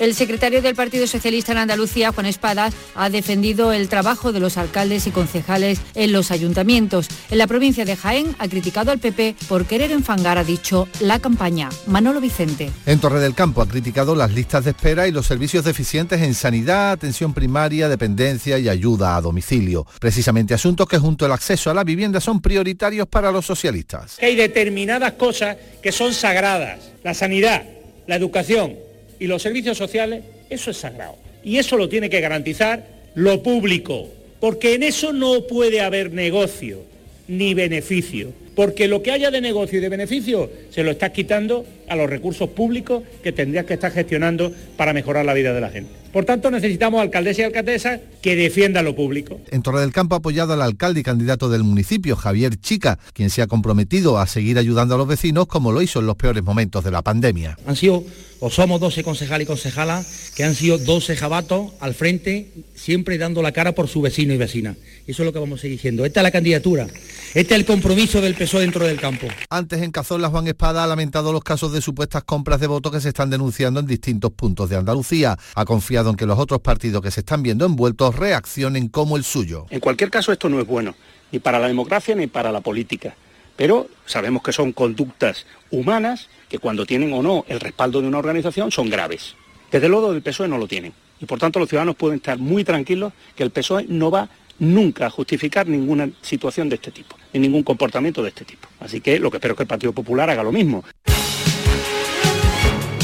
[0.00, 4.56] el secretario del Partido Socialista en Andalucía, Juan Espadas, ha defendido el trabajo de los
[4.56, 7.08] alcaldes y concejales en los ayuntamientos.
[7.30, 11.18] En la provincia de Jaén ha criticado al PP por querer enfangar, ha dicho, la
[11.18, 11.68] campaña.
[11.86, 12.70] Manolo Vicente.
[12.86, 16.34] En Torre del Campo ha criticado las listas de espera y los servicios deficientes en
[16.34, 19.86] sanidad, atención primaria, dependencia y ayuda a domicilio.
[20.00, 24.18] Precisamente asuntos que junto al acceso a la vivienda son prioritarios para los socialistas.
[24.20, 26.80] Hay determinadas cosas que son sagradas.
[27.02, 27.64] La sanidad,
[28.06, 28.85] la educación,
[29.18, 31.16] y los servicios sociales, eso es sagrado.
[31.42, 34.08] Y eso lo tiene que garantizar lo público,
[34.40, 36.80] porque en eso no puede haber negocio
[37.28, 41.64] ni beneficio, porque lo que haya de negocio y de beneficio se lo estás quitando
[41.88, 45.70] a los recursos públicos que tendrías que estar gestionando para mejorar la vida de la
[45.70, 45.90] gente.
[46.12, 49.38] Por tanto, necesitamos alcaldes y alcaldesas que defiendan lo público.
[49.50, 53.28] En Torre del Campo ha apoyado al alcalde y candidato del municipio, Javier Chica, quien
[53.28, 56.42] se ha comprometido a seguir ayudando a los vecinos como lo hizo en los peores
[56.42, 57.58] momentos de la pandemia.
[57.66, 58.02] Han sido
[58.40, 63.42] o somos 12 concejales y concejalas que han sido 12 jabatos al frente, siempre dando
[63.42, 64.76] la cara por su vecino y vecina.
[65.06, 66.04] Eso es lo que vamos a seguir diciendo.
[66.04, 66.86] Esta es la candidatura,
[67.34, 69.26] este es el compromiso del PSOE dentro del campo.
[69.50, 73.00] Antes en Cazorla, Juan Espada ha lamentado los casos de supuestas compras de votos que
[73.00, 75.36] se están denunciando en distintos puntos de Andalucía.
[75.54, 79.24] Ha confiado en que los otros partidos que se están viendo envueltos reaccionen como el
[79.24, 79.66] suyo.
[79.70, 80.94] En cualquier caso, esto no es bueno,
[81.32, 83.14] ni para la democracia ni para la política.
[83.56, 88.18] Pero sabemos que son conductas humanas que cuando tienen o no el respaldo de una
[88.18, 89.34] organización son graves.
[89.70, 90.92] Desde luego del PSOE no lo tienen.
[91.20, 95.06] Y por tanto los ciudadanos pueden estar muy tranquilos que el PSOE no va nunca
[95.06, 98.68] a justificar ninguna situación de este tipo, ni ningún comportamiento de este tipo.
[98.80, 100.84] Así que lo que espero es que el Partido Popular haga lo mismo.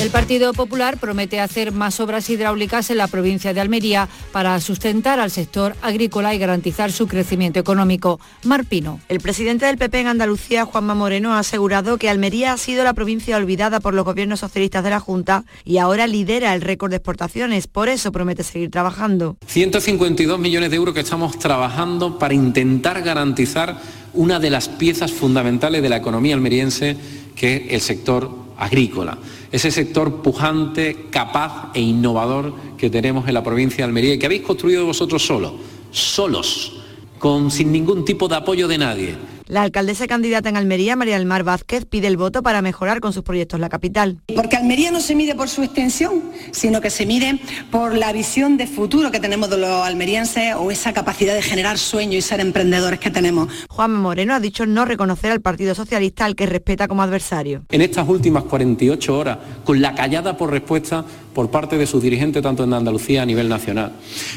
[0.03, 5.21] El Partido Popular promete hacer más obras hidráulicas en la provincia de Almería para sustentar
[5.21, 8.19] al sector agrícola y garantizar su crecimiento económico.
[8.43, 8.99] Marpino.
[9.09, 12.95] El presidente del PP en Andalucía, Juanma Moreno, ha asegurado que Almería ha sido la
[12.95, 16.97] provincia olvidada por los gobiernos socialistas de la Junta y ahora lidera el récord de
[16.97, 17.69] exportaciones.
[17.69, 19.37] Por eso promete seguir trabajando.
[19.47, 23.79] 152 millones de euros que estamos trabajando para intentar garantizar
[24.15, 26.97] una de las piezas fundamentales de la economía almeriense,
[27.37, 29.17] que es el sector agrícola
[29.53, 34.27] ese sector pujante, capaz e innovador que tenemos en la provincia de Almería y que
[34.27, 35.53] habéis construido vosotros solos,
[35.91, 36.81] solos,
[37.19, 39.15] con, sin ningún tipo de apoyo de nadie.
[39.53, 43.12] La alcaldesa candidata en Almería, María del Mar Vázquez, pide el voto para mejorar con
[43.12, 44.19] sus proyectos la capital.
[44.35, 47.38] Porque Almería no se mide por su extensión, sino que se mide
[47.71, 51.77] por la visión de futuro que tenemos de los almerienses o esa capacidad de generar
[51.77, 53.53] sueños y ser emprendedores que tenemos.
[53.69, 57.67] Juan Moreno ha dicho no reconocer al Partido Socialista al que respeta como adversario.
[57.71, 62.43] En estas últimas 48 horas, con la callada por respuesta por parte de sus dirigentes
[62.43, 63.93] tanto en Andalucía a nivel nacional.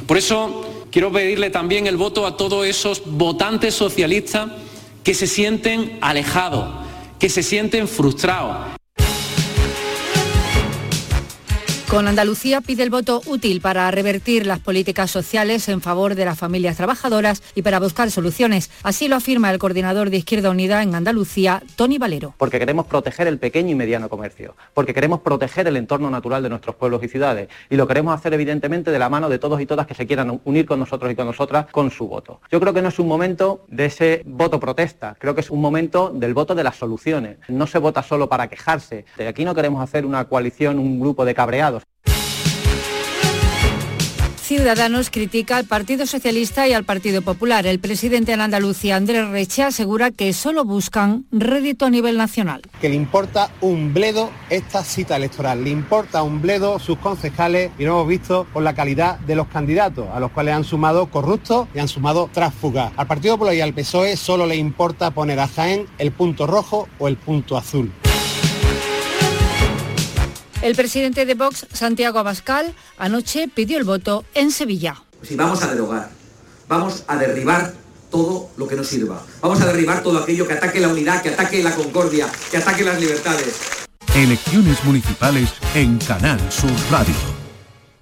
[0.08, 4.50] Por eso quiero pedirle también el voto a todos esos votantes socialistas
[5.06, 6.66] que se sienten alejados,
[7.20, 8.58] que se sienten frustrados.
[11.96, 16.38] Con Andalucía pide el voto útil para revertir las políticas sociales en favor de las
[16.38, 18.70] familias trabajadoras y para buscar soluciones.
[18.84, 22.34] Así lo afirma el coordinador de Izquierda Unida en Andalucía, Tony Valero.
[22.38, 26.50] Porque queremos proteger el pequeño y mediano comercio, porque queremos proteger el entorno natural de
[26.50, 29.66] nuestros pueblos y ciudades y lo queremos hacer evidentemente de la mano de todos y
[29.66, 32.42] todas que se quieran unir con nosotros y con nosotras con su voto.
[32.52, 35.62] Yo creo que no es un momento de ese voto protesta, creo que es un
[35.62, 37.38] momento del voto de las soluciones.
[37.48, 39.06] No se vota solo para quejarse.
[39.26, 41.85] Aquí no queremos hacer una coalición, un grupo de cabreados.
[44.46, 47.66] Ciudadanos critica al Partido Socialista y al Partido Popular.
[47.66, 52.62] El presidente de Andalucía, Andrés Reche, asegura que solo buscan rédito a nivel nacional.
[52.80, 57.86] Que le importa un bledo esta cita electoral, le importa un bledo sus concejales y
[57.86, 61.68] lo hemos visto por la calidad de los candidatos, a los cuales han sumado corruptos
[61.74, 62.94] y han sumado tránsfugas.
[62.98, 66.88] Al Partido Popular y al PSOE solo le importa poner a Jaén el punto rojo
[67.00, 67.92] o el punto azul.
[70.62, 75.04] El presidente de Vox, Santiago Abascal, anoche pidió el voto en Sevilla.
[75.22, 76.10] Si vamos a derogar,
[76.68, 77.74] vamos a derribar
[78.10, 79.22] todo lo que no sirva.
[79.42, 82.84] Vamos a derribar todo aquello que ataque la unidad, que ataque la concordia, que ataque
[82.84, 83.60] las libertades.
[84.16, 87.14] Elecciones municipales en Canal Sur Radio.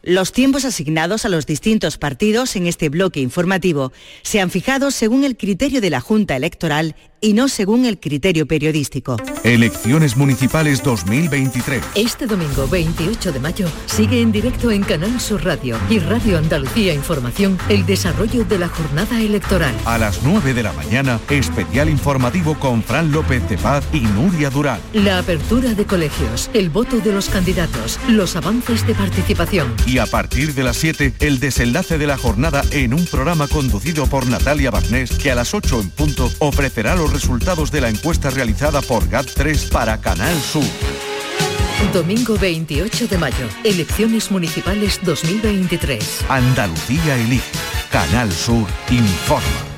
[0.06, 5.24] Los tiempos asignados a los distintos partidos en este bloque informativo se han fijado según
[5.24, 9.16] el criterio de la Junta Electoral y no según el criterio periodístico.
[9.46, 11.82] Elecciones Municipales 2023.
[11.96, 16.94] Este domingo 28 de mayo sigue en directo en Canal Sur Radio y Radio Andalucía
[16.94, 19.74] Información el desarrollo de la jornada electoral.
[19.86, 24.50] A las 9 de la mañana, especial informativo con Fran López de Paz y Nuria
[24.50, 24.82] Durán.
[24.92, 29.74] La apertura de colegios, el voto de los candidatos, los avances de participación.
[29.88, 34.08] Y a partir de las 7, el desenlace de la jornada en un programa conducido
[34.08, 38.30] por Natalia Barnés que a las 8 en punto ofrecerá los resultados de la encuesta
[38.30, 40.64] realizada por GAT3 para Canal Sur.
[41.94, 46.26] Domingo 28 de mayo, elecciones municipales 2023.
[46.28, 47.52] Andalucía elige.
[47.92, 49.73] Canal Sur informa.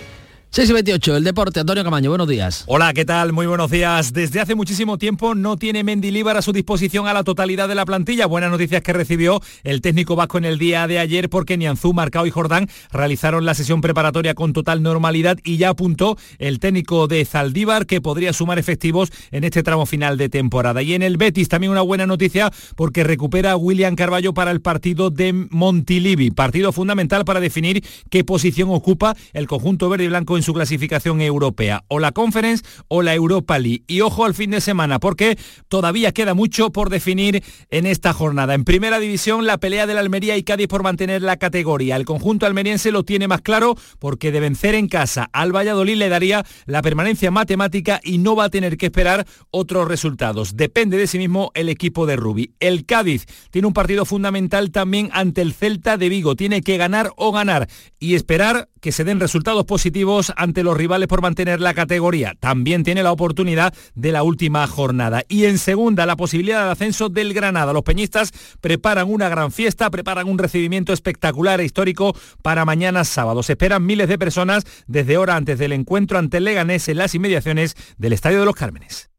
[0.55, 2.63] 6 y 28, el deporte, Antonio Camaño, buenos días.
[2.67, 3.33] Hola, ¿qué tal?
[3.33, 4.13] Muy buenos días.
[4.13, 7.85] Desde hace muchísimo tiempo no tiene Mendilíbar a su disposición a la totalidad de la
[7.85, 8.25] plantilla.
[8.25, 12.25] Buenas noticias que recibió el técnico vasco en el día de ayer porque Nianzú, Marcao
[12.25, 17.25] y Jordán realizaron la sesión preparatoria con total normalidad y ya apuntó el técnico de
[17.25, 20.81] Zaldívar que podría sumar efectivos en este tramo final de temporada.
[20.81, 24.61] Y en el Betis también una buena noticia porque recupera a William Carballo para el
[24.61, 30.37] partido de Montilivi, partido fundamental para definir qué posición ocupa el conjunto verde y blanco
[30.37, 33.83] en su clasificación europea, o la Conference o la Europa League.
[33.87, 38.53] Y ojo al fin de semana, porque todavía queda mucho por definir en esta jornada.
[38.53, 41.95] En primera división, la pelea de la Almería y Cádiz por mantener la categoría.
[41.95, 46.09] El conjunto almeriense lo tiene más claro porque de vencer en casa al Valladolid le
[46.09, 50.55] daría la permanencia matemática y no va a tener que esperar otros resultados.
[50.55, 52.53] Depende de sí mismo el equipo de Rubi.
[52.59, 56.35] El Cádiz tiene un partido fundamental también ante el Celta de Vigo.
[56.35, 57.67] Tiene que ganar o ganar
[57.99, 62.35] y esperar que se den resultados positivos ante los rivales por mantener la categoría.
[62.39, 65.23] También tiene la oportunidad de la última jornada.
[65.27, 67.73] Y en segunda, la posibilidad de ascenso del Granada.
[67.73, 73.41] Los peñistas preparan una gran fiesta, preparan un recibimiento espectacular e histórico para mañana sábado.
[73.41, 77.15] Se esperan miles de personas desde hora antes del encuentro ante el Leganés en las
[77.15, 79.09] inmediaciones del Estadio de los Cármenes.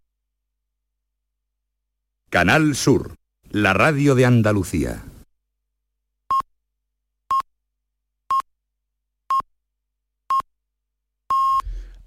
[2.30, 3.16] Canal Sur,
[3.50, 5.02] la radio de Andalucía.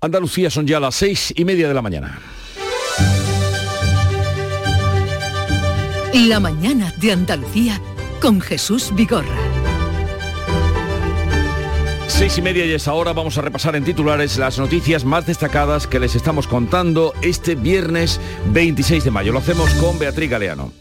[0.02, 2.20] Andalucía son ya las seis y media de la mañana.
[6.14, 7.82] La mañana de Andalucía
[8.22, 9.28] con Jesús Vigorra.
[12.08, 15.86] Seis y media y es ahora vamos a repasar en titulares las noticias más destacadas
[15.86, 18.22] que les estamos contando este viernes
[18.54, 19.34] 26 de mayo.
[19.34, 20.72] Lo hacemos con Beatriz Galeano.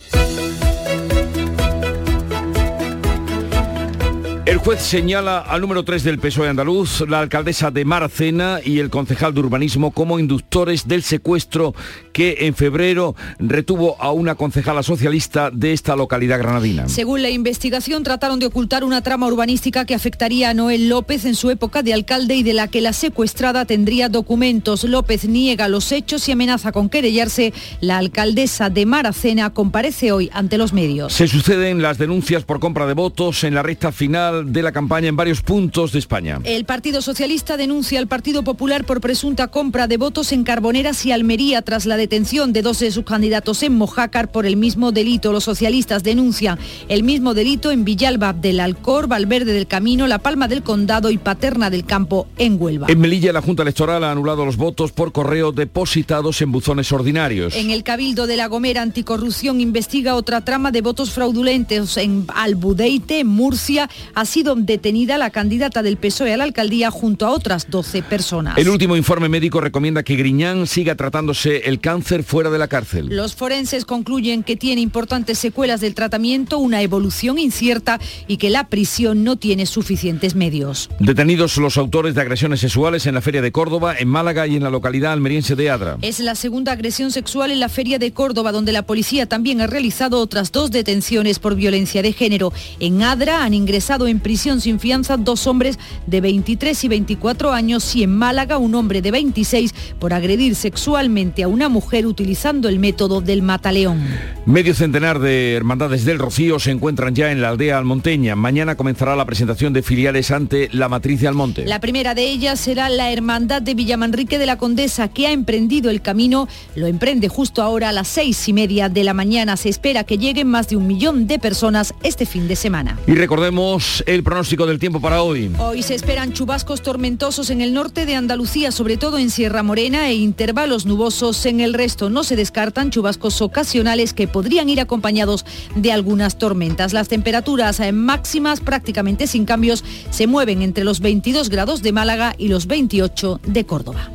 [4.58, 8.90] El juez señala al número 3 del PSOE andaluz, la alcaldesa de Maracena y el
[8.90, 11.76] concejal de urbanismo como inductores del secuestro
[12.12, 16.88] que en febrero retuvo a una concejala socialista de esta localidad granadina.
[16.88, 21.36] Según la investigación, trataron de ocultar una trama urbanística que afectaría a Noel López en
[21.36, 24.82] su época de alcalde y de la que la secuestrada tendría documentos.
[24.82, 27.52] López niega los hechos y amenaza con querellarse.
[27.80, 31.12] La alcaldesa de Maracena comparece hoy ante los medios.
[31.12, 35.08] Se suceden las denuncias por compra de votos en la recta final de la campaña
[35.08, 36.40] en varios puntos de España.
[36.44, 41.12] El Partido Socialista denuncia al Partido Popular por presunta compra de votos en Carboneras y
[41.12, 45.32] Almería tras la detención de dos de sus candidatos en Mojácar por el mismo delito.
[45.32, 46.58] Los socialistas denuncian
[46.88, 51.18] el mismo delito en Villalba del Alcor, Valverde del Camino, La Palma del Condado y
[51.18, 52.86] Paterna del Campo en Huelva.
[52.88, 57.54] En Melilla la Junta Electoral ha anulado los votos por correo depositados en buzones ordinarios.
[57.54, 63.24] En el Cabildo de La Gomera Anticorrupción investiga otra trama de votos fraudulentos en Albudeite,
[63.24, 68.04] Murcia, ha sido detenida la candidata del PSOE a la alcaldía junto a otras 12
[68.04, 68.56] personas.
[68.56, 73.08] El último informe médico recomienda que Griñán siga tratándose el cáncer fuera de la cárcel.
[73.10, 77.98] Los forenses concluyen que tiene importantes secuelas del tratamiento, una evolución incierta
[78.28, 80.88] y que la prisión no tiene suficientes medios.
[81.00, 84.62] Detenidos los autores de agresiones sexuales en la Feria de Córdoba, en Málaga y en
[84.62, 85.98] la localidad almeriense de Adra.
[86.00, 89.66] Es la segunda agresión sexual en la Feria de Córdoba, donde la policía también ha
[89.66, 92.52] realizado otras dos detenciones por violencia de género.
[92.78, 97.96] En Adra han ingresado en prisión sin fianza dos hombres de 23 y 24 años
[97.96, 102.78] y en Málaga un hombre de 26 por agredir sexualmente a una mujer utilizando el
[102.78, 104.04] método del mataleón.
[104.44, 108.36] Medio centenar de hermandades del Rocío se encuentran ya en la aldea almonteña.
[108.36, 111.64] Mañana comenzará la presentación de filiales ante la matriz de Almonte.
[111.64, 115.88] La primera de ellas será la Hermandad de Villamanrique de la Condesa, que ha emprendido
[115.88, 116.48] el camino.
[116.74, 119.56] Lo emprende justo ahora a las seis y media de la mañana.
[119.56, 122.98] Se espera que lleguen más de un millón de personas este fin de semana.
[123.06, 125.50] Y recordemos el pronóstico del tiempo para hoy.
[125.58, 130.08] Hoy se esperan chubascos tormentosos en el norte de Andalucía, sobre todo en Sierra Morena,
[130.08, 132.10] e intervalos nubosos en el resto.
[132.10, 136.92] No se descartan chubascos ocasionales que podrían ir acompañados de algunas tormentas.
[136.92, 142.48] Las temperaturas máximas prácticamente sin cambios se mueven entre los 22 grados de Málaga y
[142.48, 144.10] los 28 de Córdoba.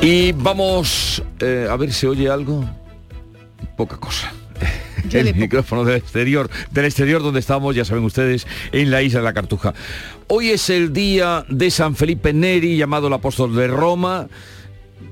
[0.00, 2.64] Y vamos eh, a ver si oye algo.
[3.76, 4.32] Poca cosa
[5.12, 9.24] el micrófono del exterior, del exterior donde estamos, ya saben ustedes, en la isla de
[9.24, 9.74] la Cartuja.
[10.28, 14.28] Hoy es el día de San Felipe Neri, llamado el apóstol de Roma.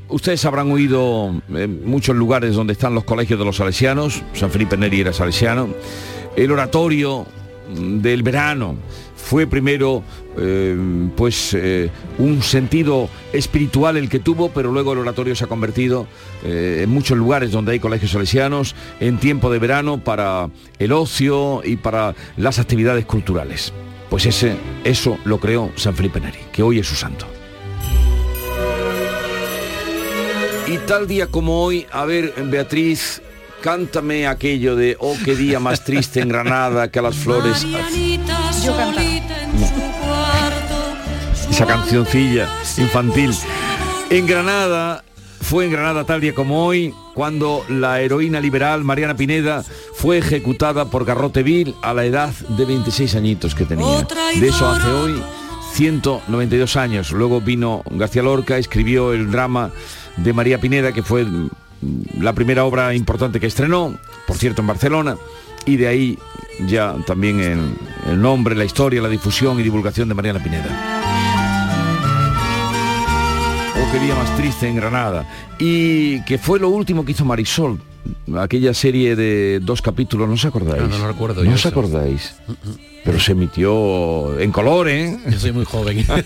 [0.09, 4.23] Ustedes habrán oído en muchos lugares donde están los colegios de los salesianos.
[4.35, 5.69] San Felipe Neri era salesiano.
[6.37, 7.27] El oratorio
[7.75, 8.77] del verano
[9.23, 10.03] fue primero
[10.37, 10.77] eh,
[11.17, 16.07] pues eh, un sentido espiritual el que tuvo, pero luego el oratorio se ha convertido
[16.45, 21.63] eh, en muchos lugares donde hay colegios salesianos en tiempo de verano para el ocio
[21.65, 23.73] y para las actividades culturales.
[24.11, 27.27] Pues ese, eso lo creó San Felipe Neri, que hoy es su santo.
[30.67, 33.23] Y tal día como hoy, a ver, Beatriz,
[33.63, 37.67] cántame aquello de, oh, qué día más triste en Granada que a las flores.
[38.65, 39.03] Yo cantaba.
[41.51, 42.49] Esa cancioncilla
[42.79, 43.35] infantil.
[44.11, 45.05] En Granada,
[45.41, 50.87] fue en Granada tal día como hoy, cuando la heroína liberal Mariana Pineda fue ejecutada
[50.87, 54.07] por Garrote Vil a la edad de 26 añitos que tenía.
[54.39, 55.23] De eso hace hoy
[55.75, 57.11] 192 años.
[57.13, 59.71] Luego vino García Lorca, escribió el drama
[60.17, 61.27] de María Pineda, que fue
[62.19, 65.17] la primera obra importante que estrenó, por cierto, en Barcelona,
[65.67, 66.19] y de ahí
[66.67, 67.61] ya también el,
[68.11, 70.69] el nombre, la historia, la difusión y divulgación de Mariana Pineda.
[73.75, 75.29] O qué día más triste en Granada.
[75.59, 77.81] Y que fue lo último que hizo Marisol,
[78.39, 80.83] aquella serie de dos capítulos, ¿no os acordáis?
[80.83, 81.69] No, no lo recuerdo ¿No yo os eso.
[81.69, 82.35] acordáis?
[83.05, 85.19] Pero se emitió en color, ¿eh?
[85.29, 86.05] Yo soy muy joven.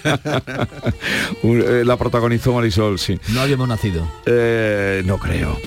[1.42, 3.18] Eh, la protagonizó Marisol, sí.
[3.28, 4.06] No habíamos nacido.
[4.26, 5.58] Eh, no creo.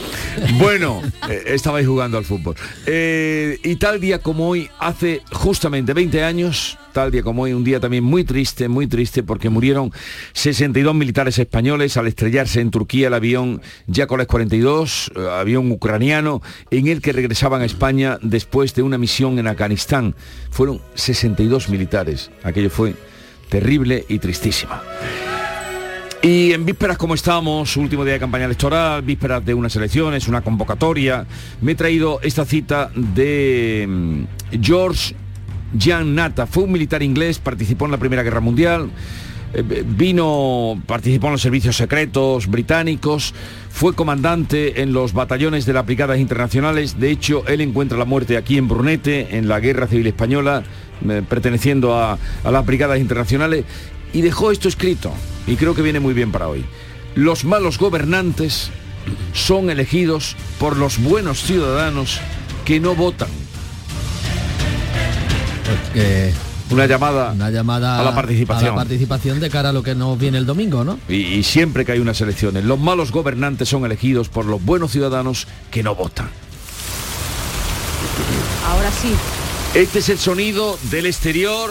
[0.57, 2.55] Bueno, eh, estabais jugando al fútbol.
[2.85, 7.63] Eh, y tal día como hoy, hace justamente 20 años, tal día como hoy, un
[7.63, 9.91] día también muy triste, muy triste, porque murieron
[10.33, 16.41] 62 militares españoles al estrellarse en Turquía el avión Yakoles 42, eh, avión ucraniano,
[16.71, 20.15] en el que regresaban a España después de una misión en Afganistán.
[20.51, 22.31] Fueron 62 militares.
[22.43, 22.95] Aquello fue
[23.49, 24.81] terrible y tristísima.
[26.21, 30.41] Y en vísperas como estamos, último día de campaña electoral, vísperas de unas elecciones, una
[30.41, 31.25] convocatoria,
[31.61, 34.23] me he traído esta cita de mm,
[34.61, 35.15] George
[35.79, 36.45] Jan Nata.
[36.45, 38.89] Fue un militar inglés, participó en la Primera Guerra Mundial,
[39.53, 43.33] vino, participó en los servicios secretos británicos,
[43.69, 46.99] fue comandante en los batallones de las brigadas internacionales.
[46.99, 50.63] De hecho, él encuentra la muerte aquí en Brunete, en la Guerra Civil Española,
[51.07, 53.65] eh, perteneciendo a, a las brigadas internacionales,
[54.13, 55.11] y dejó esto escrito,
[55.47, 56.65] y creo que viene muy bien para hoy.
[57.15, 58.71] Los malos gobernantes
[59.33, 62.19] son elegidos por los buenos ciudadanos
[62.65, 63.29] que no votan.
[66.71, 68.67] Una llamada, una llamada a la participación.
[68.67, 70.99] a la participación de cara a lo que nos viene el domingo, ¿no?
[71.09, 74.91] Y, y siempre que hay unas elecciones, los malos gobernantes son elegidos por los buenos
[74.91, 76.29] ciudadanos que no votan.
[78.67, 79.13] Ahora sí.
[79.73, 81.69] Este es el sonido del exterior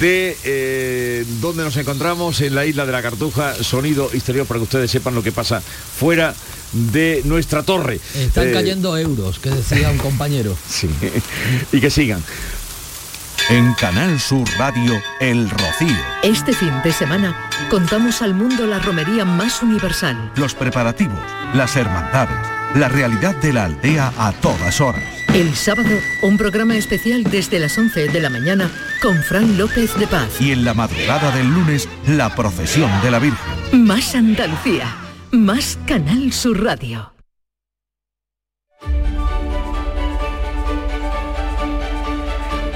[0.00, 4.64] de eh, donde nos encontramos en la isla de la Cartuja, sonido exterior para que
[4.64, 6.34] ustedes sepan lo que pasa fuera
[6.72, 8.00] de nuestra torre.
[8.14, 10.56] Están Eh, cayendo euros, que decía un compañero.
[10.68, 10.88] Sí,
[11.72, 12.22] y que sigan.
[13.50, 15.96] En Canal Sur Radio, El Rocío.
[16.22, 17.34] Este fin de semana
[17.70, 20.30] contamos al mundo la romería más universal.
[20.36, 21.18] Los preparativos,
[21.54, 22.36] las hermandades,
[22.74, 25.02] la realidad de la aldea a todas horas.
[25.32, 25.88] El sábado,
[26.20, 28.70] un programa especial desde las 11 de la mañana
[29.00, 30.28] con Fran López de Paz.
[30.40, 33.86] Y en la madrugada del lunes, la procesión de la Virgen.
[33.86, 34.94] Más Andalucía,
[35.32, 37.17] más Canal Sur Radio.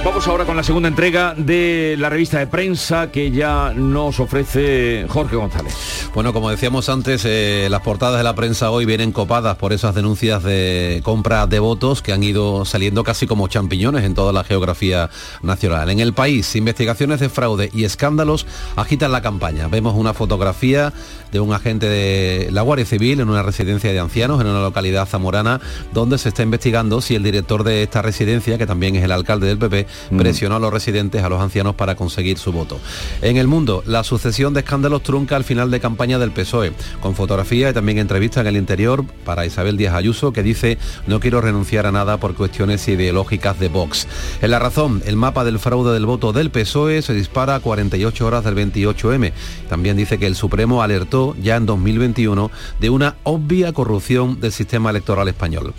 [0.05, 5.07] Vamos ahora con la segunda entrega de la revista de prensa que ya nos ofrece
[5.09, 6.11] Jorge González.
[6.13, 9.95] Bueno, como decíamos antes, eh, las portadas de la prensa hoy vienen copadas por esas
[9.95, 14.43] denuncias de compra de votos que han ido saliendo casi como champiñones en toda la
[14.43, 15.09] geografía
[15.41, 15.89] nacional.
[15.89, 18.45] En el país, investigaciones de fraude y escándalos
[18.75, 19.69] agitan la campaña.
[19.69, 20.93] Vemos una fotografía
[21.31, 25.07] de un agente de la Guardia Civil en una residencia de ancianos en una localidad
[25.07, 25.61] zamorana
[25.93, 29.47] donde se está investigando si el director de esta residencia, que también es el alcalde
[29.47, 32.78] del PP, presionó a los residentes, a los ancianos para conseguir su voto.
[33.20, 37.14] En el mundo, la sucesión de escándalos trunca al final de campaña del PSOE, con
[37.14, 41.40] fotografía y también entrevista en el interior para Isabel Díaz Ayuso, que dice no quiero
[41.40, 44.07] renunciar a nada por cuestiones ideológicas de Vox.
[44.40, 48.26] En la razón, el mapa del fraude del voto del PSOE se dispara a 48
[48.26, 49.32] horas del 28M.
[49.68, 54.90] También dice que el Supremo alertó ya en 2021 de una obvia corrupción del sistema
[54.90, 55.74] electoral español.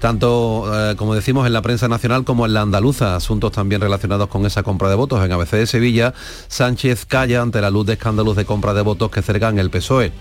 [0.00, 4.28] Tanto, eh, como decimos, en la prensa nacional como en la andaluza, asuntos también relacionados
[4.28, 5.24] con esa compra de votos.
[5.24, 6.14] En ABC de Sevilla,
[6.46, 10.12] Sánchez calla ante la luz de escándalos de compra de votos que cercan el PSOE.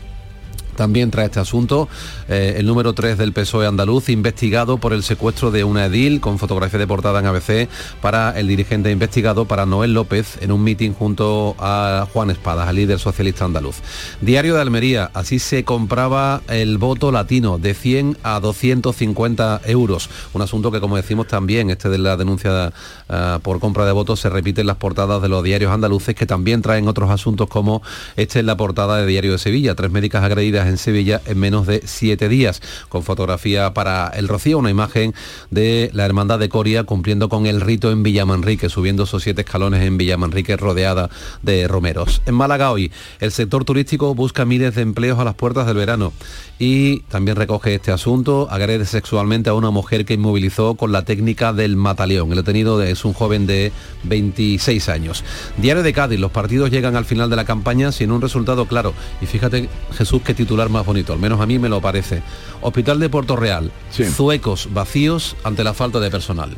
[0.77, 1.89] También trae este asunto
[2.29, 6.39] eh, el número 3 del PSOE andaluz, investigado por el secuestro de una edil con
[6.39, 7.67] fotografía de portada en ABC
[8.01, 12.75] para el dirigente investigado para Noel López en un mitin junto a Juan Espadas, al
[12.75, 13.77] líder socialista andaluz.
[14.21, 20.09] Diario de Almería, así se compraba el voto latino de 100 a 250 euros.
[20.33, 22.71] Un asunto que, como decimos también, este de la denuncia
[23.09, 26.25] ah, por compra de votos se repite en las portadas de los diarios andaluces que
[26.25, 27.81] también traen otros asuntos como
[28.15, 29.75] este en la portada de Diario de Sevilla.
[29.75, 34.57] Tres médicas agredidas en Sevilla en menos de siete días, con fotografía para el Rocío,
[34.59, 35.13] una imagen
[35.49, 39.83] de la Hermandad de Coria cumpliendo con el rito en Villamanrique, subiendo esos siete escalones
[39.83, 41.09] en Villamanrique rodeada
[41.41, 42.21] de romeros.
[42.25, 46.13] En Málaga hoy, el sector turístico busca miles de empleos a las puertas del verano
[46.59, 51.53] y también recoge este asunto, agrede sexualmente a una mujer que inmovilizó con la técnica
[51.53, 52.31] del mataleón.
[52.31, 53.71] El detenido es un joven de
[54.03, 55.23] 26 años.
[55.57, 58.93] Diario de Cádiz, los partidos llegan al final de la campaña sin un resultado claro.
[59.21, 62.23] Y fíjate, Jesús, qué titular titular más bonito, al menos a mí me lo parece.
[62.61, 66.49] Hospital de Puerto Real, zuecos vacíos ante la falta de personal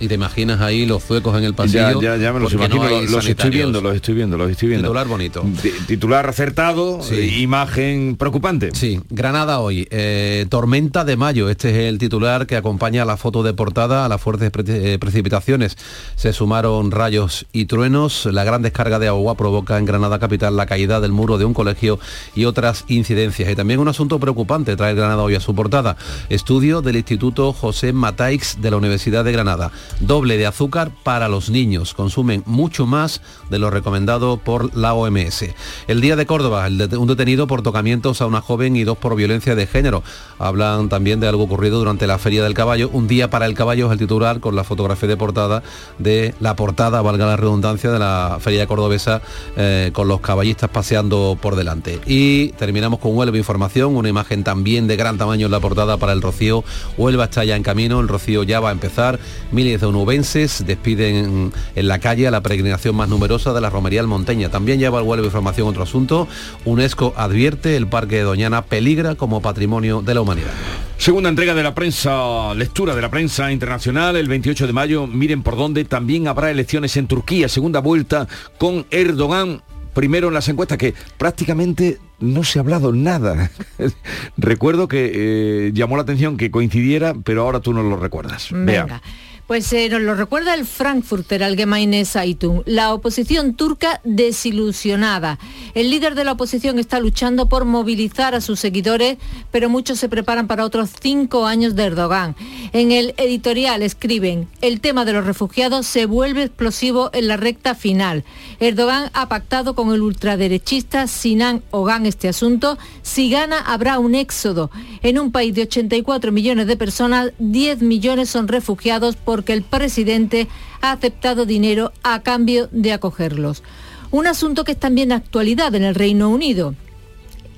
[0.00, 2.00] y te imaginas ahí los zuecos en el pasillo.
[2.00, 4.88] Ya, ya, me los imagino, los, estoy viendo, los estoy viendo, los estoy viendo.
[4.88, 5.44] Titular bonito.
[5.86, 8.70] titular acertado, eh, imagen preocupante.
[8.74, 13.42] Sí, Granada hoy, eh, tormenta de mayo, este es el titular que acompaña la foto
[13.42, 15.76] de portada a las fuertes eh, precipitaciones.
[16.16, 20.66] Se sumaron rayos y truenos, la gran descarga de agua provoca en Granada capital la
[20.66, 21.98] caída del muro de un colegio
[22.34, 23.50] y otras incidencias.
[23.50, 25.96] Y también un asunto preocupante trae Granada hoy a su portada.
[26.28, 29.70] Estudio del Instituto José Mataix de la Universidad de Granada
[30.00, 31.94] doble de azúcar para los niños.
[31.94, 33.20] Consumen mucho más
[33.50, 35.46] de lo recomendado por la OMS.
[35.86, 39.54] El Día de Córdoba, un detenido por tocamientos a una joven y dos por violencia
[39.54, 40.02] de género.
[40.38, 42.88] Hablan también de algo ocurrido durante la Feria del Caballo.
[42.92, 45.62] Un día para el caballo es el titular con la fotografía de portada
[45.98, 49.22] de la portada, valga la redundancia, de la Feria Cordobesa
[49.56, 52.00] eh, con los caballistas paseando por delante.
[52.06, 56.12] Y terminamos con Huelva Información, una imagen también de gran tamaño en la portada para
[56.12, 56.64] el Rocío.
[56.96, 59.18] Huelva está ya en camino, el Rocío ya va a empezar.
[59.52, 64.00] Mil 10 onubenses despiden en la calle a la peregrinación más numerosa de la Romería
[64.00, 64.48] del Monteña.
[64.48, 66.28] También lleva el huelgo información otro asunto.
[66.64, 70.52] UNESCO advierte el Parque de Doñana peligra como patrimonio de la humanidad.
[70.96, 75.42] Segunda entrega de la prensa, lectura de la prensa internacional, el 28 de mayo, miren
[75.42, 79.60] por dónde, también habrá elecciones en Turquía, segunda vuelta con Erdogan,
[79.92, 83.50] primero en las encuestas, que prácticamente no se ha hablado nada.
[84.36, 88.48] Recuerdo que eh, llamó la atención que coincidiera, pero ahora tú no lo recuerdas.
[88.52, 88.84] Venga.
[88.84, 89.02] Vea.
[89.46, 95.38] Pues eh, nos lo recuerda el Frankfurter Allgemeine Zeitung, la oposición turca desilusionada.
[95.74, 99.18] El líder de la oposición está luchando por movilizar a sus seguidores,
[99.50, 102.36] pero muchos se preparan para otros cinco años de Erdogan.
[102.72, 107.74] En el editorial escriben, el tema de los refugiados se vuelve explosivo en la recta
[107.74, 108.24] final.
[108.60, 112.78] Erdogan ha pactado con el ultraderechista Sinan Ogan este asunto.
[113.02, 114.70] Si gana, habrá un éxodo.
[115.02, 119.64] En un país de 84 millones de personas, 10 millones son refugiados por porque el
[119.64, 120.46] presidente
[120.80, 123.64] ha aceptado dinero a cambio de acogerlos.
[124.12, 126.76] Un asunto que es también actualidad en el Reino Unido.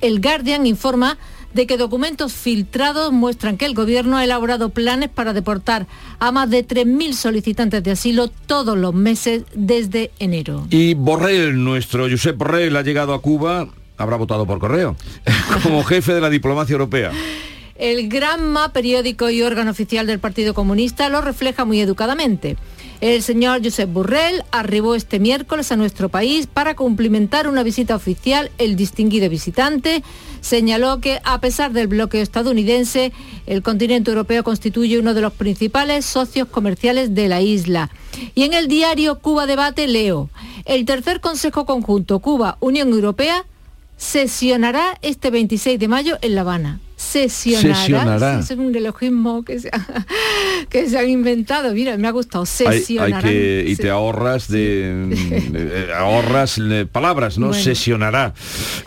[0.01, 1.19] El Guardian informa
[1.53, 5.85] de que documentos filtrados muestran que el gobierno ha elaborado planes para deportar
[6.17, 10.65] a más de 3.000 solicitantes de asilo todos los meses desde enero.
[10.71, 13.67] Y Borrell, nuestro Josep Borrell, ha llegado a Cuba,
[13.97, 14.95] habrá votado por correo,
[15.61, 17.11] como jefe de la diplomacia europea.
[17.77, 22.57] El Granma, periódico y órgano oficial del Partido Comunista, lo refleja muy educadamente.
[23.01, 28.49] El señor Josep Burrell arribó este miércoles a nuestro país para cumplimentar una visita oficial.
[28.57, 30.01] El distinguido visitante
[30.41, 33.13] señaló que, a pesar del bloqueo estadounidense,
[33.45, 37.91] el continente europeo constituye uno de los principales socios comerciales de la isla.
[38.33, 40.31] Y en el diario Cuba Debate leo,
[40.65, 43.45] el tercer Consejo Conjunto Cuba-Unión Europea
[43.97, 48.39] sesionará este 26 de mayo en La Habana sesionará.
[48.39, 49.71] Es un elogismo que se,
[50.69, 51.73] que se han inventado.
[51.73, 52.45] Mira, me ha gustado.
[52.45, 53.31] Sesionará.
[53.31, 55.09] y te ahorras de,
[55.53, 56.59] eh, ahorras
[56.91, 57.53] palabras, ¿no?
[57.53, 58.33] Sesionará.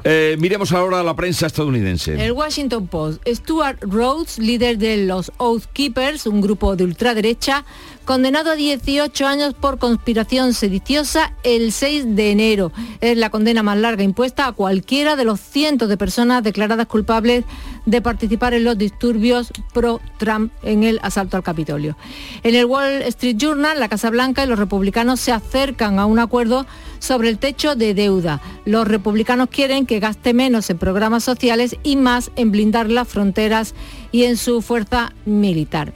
[0.04, 2.22] Eh, miremos ahora la prensa estadounidense.
[2.22, 3.22] El Washington Post.
[3.26, 7.64] Stuart Rhodes, líder de los Oath Keepers, un grupo de ultraderecha,
[8.04, 12.72] condenado a 18 años por conspiración sediciosa el 6 de enero.
[13.00, 17.44] Es la condena más larga impuesta a cualquiera de los cientos de personas declaradas culpables
[17.86, 21.96] de participar en los disturbios pro-Trump en el asalto al Capitolio.
[22.42, 26.18] En el Wall Street Journal, la Casa Blanca y los republicanos se acercan a un
[26.18, 26.66] acuerdo
[26.98, 28.40] sobre el techo de deuda.
[28.64, 33.74] Los republicanos quieren que gaste menos en programas sociales y más en blindar las fronteras
[34.12, 35.92] y en su fuerza militar.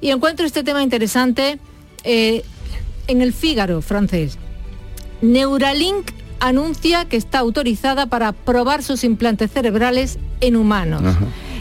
[0.00, 1.58] Y encuentro este tema interesante
[2.04, 2.42] eh,
[3.06, 4.38] en el Fígaro francés.
[5.20, 11.02] Neuralink anuncia que está autorizada para probar sus implantes cerebrales en humanos.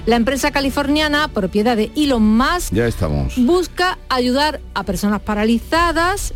[0.06, 3.34] La empresa californiana, propiedad de Elon Musk, ya estamos.
[3.38, 6.34] busca ayudar a personas paralizadas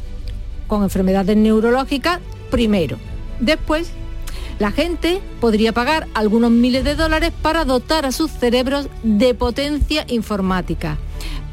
[0.67, 2.19] con enfermedades neurológicas
[2.51, 2.97] primero.
[3.39, 3.89] Después,
[4.59, 10.05] la gente podría pagar algunos miles de dólares para dotar a sus cerebros de potencia
[10.07, 10.97] informática.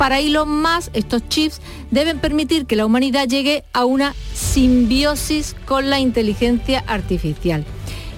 [0.01, 5.91] Para Elon Musk, estos chips deben permitir que la humanidad llegue a una simbiosis con
[5.91, 7.67] la inteligencia artificial.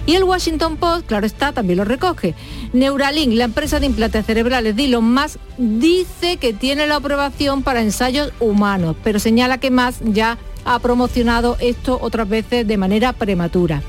[0.05, 2.35] Y el Washington Post, claro está, también lo recoge.
[2.71, 7.81] Neuralink, la empresa de implantes cerebrales de Elon Musk, dice que tiene la aprobación para
[7.81, 13.81] ensayos humanos, pero señala que Musk ya ha promocionado esto otras veces de manera prematura.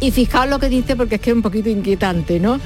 [0.00, 2.58] Y fijaos lo que dice porque es que es un poquito inquietante, ¿no?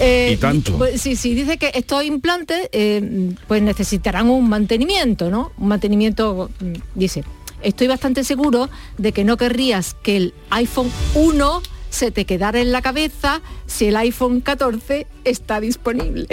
[0.00, 0.78] Eh, y tanto.
[0.78, 5.52] Pues, sí, sí, dice que estos implantes eh, pues necesitarán un mantenimiento, ¿no?
[5.58, 7.24] Un mantenimiento, mm, dice,
[7.62, 12.72] estoy bastante seguro de que no querrías que el iPhone 1 se te quedara en
[12.72, 16.26] la cabeza si el iPhone 14 está disponible.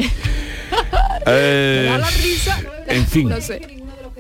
[1.26, 2.62] Eh, Me da la risa.
[2.88, 3.30] en fin.
[3.30, 3.77] No sé.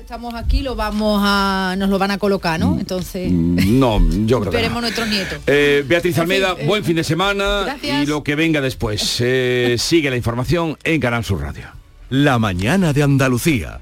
[0.07, 2.77] Estamos aquí, lo vamos a, nos lo van a colocar, ¿no?
[2.79, 4.81] Entonces, No, yo creo que veremos no.
[4.83, 5.39] nuestros nietos.
[5.47, 8.03] Eh, Beatriz Almeida, fin, eh, buen fin de semana gracias.
[8.03, 9.17] y lo que venga después.
[9.19, 11.65] Eh, sigue la información en Canal Sur Radio.
[12.09, 13.81] La mañana de Andalucía.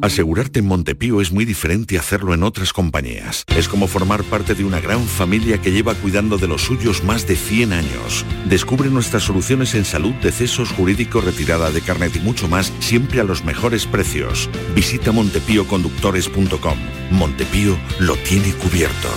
[0.00, 3.44] Asegurarte en Montepío es muy diferente a hacerlo en otras compañías.
[3.56, 7.26] Es como formar parte de una gran familia que lleva cuidando de los suyos más
[7.26, 8.24] de 100 años.
[8.46, 13.24] Descubre nuestras soluciones en salud, decesos, jurídico, retirada de carnet y mucho más, siempre a
[13.24, 14.48] los mejores precios.
[14.74, 16.78] Visita montepíoconductores.com.
[17.10, 19.08] Montepío lo tiene cubierto.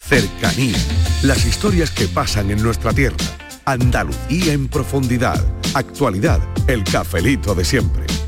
[0.00, 0.78] Cercanía.
[1.22, 3.16] Las historias que pasan en nuestra tierra.
[3.66, 5.44] Andalucía en profundidad.
[5.74, 6.40] Actualidad.
[6.66, 8.05] El cafelito de siempre.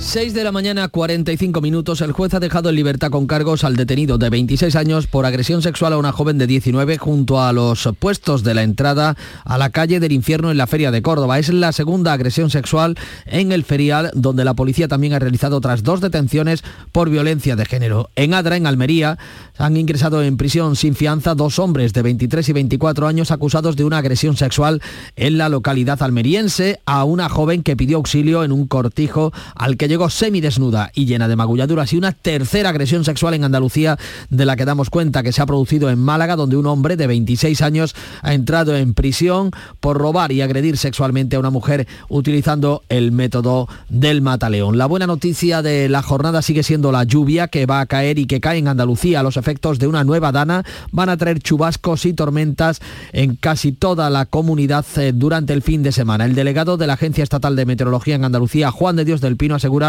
[0.00, 2.00] 6 de la mañana, 45 minutos.
[2.00, 5.60] El juez ha dejado en libertad con cargos al detenido de 26 años por agresión
[5.60, 9.68] sexual a una joven de 19 junto a los puestos de la entrada a la
[9.68, 11.38] calle del infierno en la Feria de Córdoba.
[11.38, 12.96] Es la segunda agresión sexual
[13.26, 17.66] en el ferial, donde la policía también ha realizado otras dos detenciones por violencia de
[17.66, 18.08] género.
[18.16, 19.18] En Adra, en Almería,
[19.58, 23.84] han ingresado en prisión sin fianza dos hombres de 23 y 24 años acusados de
[23.84, 24.80] una agresión sexual
[25.16, 29.89] en la localidad almeriense a una joven que pidió auxilio en un cortijo al que
[29.90, 34.54] llegó semidesnuda y llena de magulladuras y una tercera agresión sexual en Andalucía de la
[34.54, 37.96] que damos cuenta que se ha producido en Málaga donde un hombre de 26 años
[38.22, 43.68] ha entrado en prisión por robar y agredir sexualmente a una mujer utilizando el método
[43.88, 44.78] del mataleón.
[44.78, 48.26] La buena noticia de la jornada sigue siendo la lluvia que va a caer y
[48.26, 49.24] que cae en Andalucía.
[49.24, 52.80] Los efectos de una nueva dana van a traer chubascos y tormentas
[53.12, 56.26] en casi toda la comunidad eh, durante el fin de semana.
[56.26, 59.56] El delegado de la Agencia Estatal de Meteorología en Andalucía, Juan de Dios del Pino,
[59.56, 59.79] asegura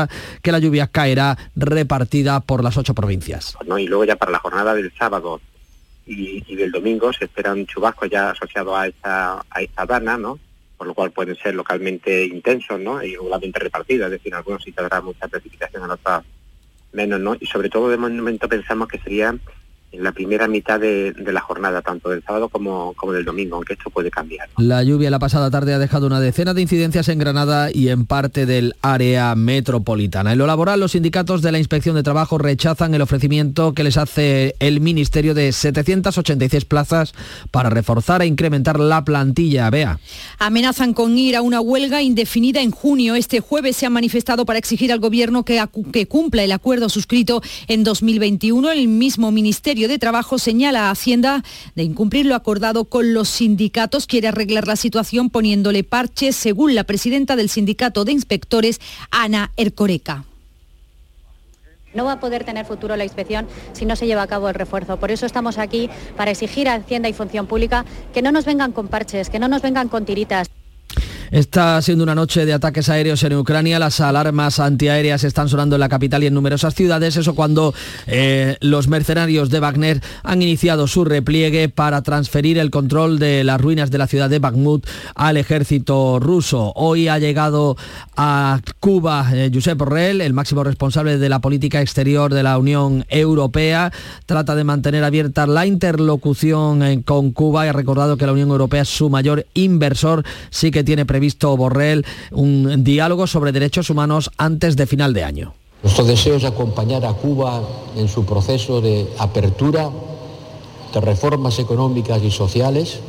[0.41, 3.55] que la lluvia caerá repartida por las ocho provincias.
[3.65, 3.77] ¿no?
[3.77, 5.41] Y luego ya para la jornada del sábado
[6.05, 10.39] y, del domingo se esperan chubascos ya asociados a esta, a esta dana, ¿no?
[10.77, 13.03] Por lo cual pueden ser localmente intensos, ¿no?
[13.03, 16.23] Y regularmente repartidos, es decir, en algunos sí tendrá mucha precipitación, en otros
[16.91, 17.35] menos, ¿no?
[17.39, 19.35] Y sobre todo de momento pensamos que sería
[19.91, 23.55] en la primera mitad de, de la jornada, tanto del sábado como, como del domingo,
[23.55, 24.49] aunque esto puede cambiar.
[24.57, 28.05] La lluvia la pasada tarde ha dejado una decena de incidencias en Granada y en
[28.05, 30.31] parte del área metropolitana.
[30.31, 33.97] En lo laboral, los sindicatos de la Inspección de Trabajo rechazan el ofrecimiento que les
[33.97, 37.13] hace el Ministerio de 786 plazas
[37.51, 39.69] para reforzar e incrementar la plantilla.
[39.69, 39.99] Bea.
[40.39, 43.15] Amenazan con ir a una huelga indefinida en junio.
[43.15, 47.83] Este jueves se han manifestado para exigir al Gobierno que cumpla el acuerdo suscrito en
[47.83, 48.71] 2021.
[48.71, 51.43] El mismo Ministerio de Trabajo señala a Hacienda
[51.75, 54.07] de incumplir lo acordado con los sindicatos.
[54.07, 58.79] Quiere arreglar la situación poniéndole parches, según la presidenta del Sindicato de Inspectores,
[59.11, 60.25] Ana Ercoreca.
[61.93, 64.55] No va a poder tener futuro la inspección si no se lleva a cabo el
[64.55, 64.97] refuerzo.
[64.97, 68.71] Por eso estamos aquí para exigir a Hacienda y Función Pública que no nos vengan
[68.71, 70.47] con parches, que no nos vengan con tiritas.
[71.31, 73.79] Está siendo una noche de ataques aéreos en Ucrania.
[73.79, 77.15] Las alarmas antiaéreas están sonando en la capital y en numerosas ciudades.
[77.15, 77.73] Eso cuando
[78.05, 83.61] eh, los mercenarios de Wagner han iniciado su repliegue para transferir el control de las
[83.61, 86.73] ruinas de la ciudad de Bakhmut al ejército ruso.
[86.75, 87.77] Hoy ha llegado
[88.17, 93.05] a Cuba eh, Josep Borrell, el máximo responsable de la política exterior de la Unión
[93.07, 93.93] Europea.
[94.25, 98.49] Trata de mantener abierta la interlocución eh, con Cuba y ha recordado que la Unión
[98.49, 100.25] Europea es su mayor inversor.
[100.49, 101.20] Sí que tiene previsto
[101.57, 105.53] Borrell un diálogo sobre derechos humanos antes de final de año.
[105.83, 107.61] Nuestro deseo es acompañar a Cuba
[107.95, 109.89] en su proceso de apertura,
[110.93, 112.99] de reformas económicas y sociales,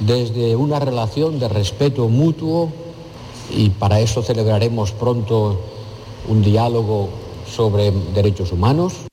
[0.00, 2.70] desde una relación de respeto mutuo
[3.50, 5.60] y para eso celebraremos pronto
[6.28, 7.08] un diálogo
[7.48, 9.07] sobre derechos humanos.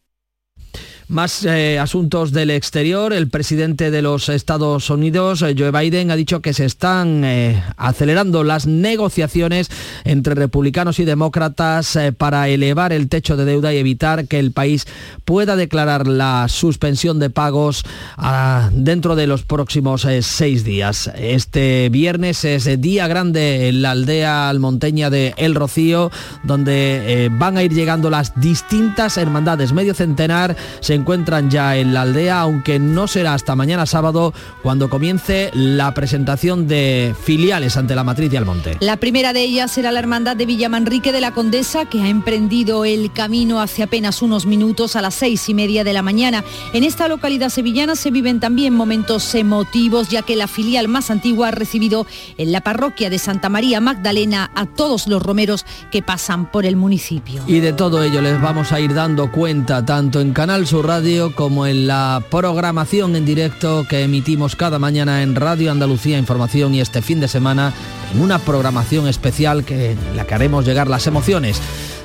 [1.08, 3.14] Más eh, asuntos del exterior.
[3.14, 7.62] El presidente de los Estados Unidos, eh, Joe Biden, ha dicho que se están eh,
[7.78, 9.70] acelerando las negociaciones
[10.04, 14.88] entre republicanos y demócratas para elevar el techo de deuda y evitar que el país
[15.26, 17.84] pueda declarar la suspensión de pagos
[18.18, 21.12] ah, dentro de los próximos seis días.
[21.16, 26.12] Este viernes es día grande en la aldea almonteña de El Rocío,
[26.44, 30.56] donde van a ir llegando las distintas hermandades medio centenar
[30.96, 34.34] encuentran ya en la aldea, aunque no será hasta mañana sábado
[34.64, 38.78] cuando comience la presentación de filiales ante la matriz de Almonte.
[38.80, 42.86] La primera de ellas será la Hermandad de Villamanrique de la Condesa, que ha emprendido
[42.86, 46.44] el camino hace apenas unos minutos a las seis y media de la mañana.
[46.74, 51.50] En esta localidad sevillana se viven también momentos emotivos, ya que la filial más antigua
[51.50, 52.06] ha recibido
[52.38, 56.76] en la parroquia de Santa María Magdalena a todos los romeros que pasan por el
[56.76, 57.44] municipio.
[57.48, 61.34] Y de todo ello les vamos a ir dando cuenta tanto en Canal Sur Radio
[61.36, 66.82] como en la programación en directo que emitimos cada mañana en Radio Andalucía Información y
[66.82, 67.74] este fin de semana
[68.14, 71.60] en una programación especial que la que haremos llegar las emociones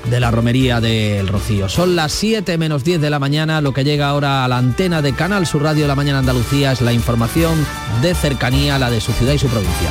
[0.09, 1.69] de la romería del Rocío.
[1.69, 5.03] Son las 7 menos 10 de la mañana, lo que llega ahora a la antena
[5.03, 7.55] de Canal Sur Radio La Mañana Andalucía es la información
[8.03, 9.91] de cercanía, la de su ciudad y su provincia.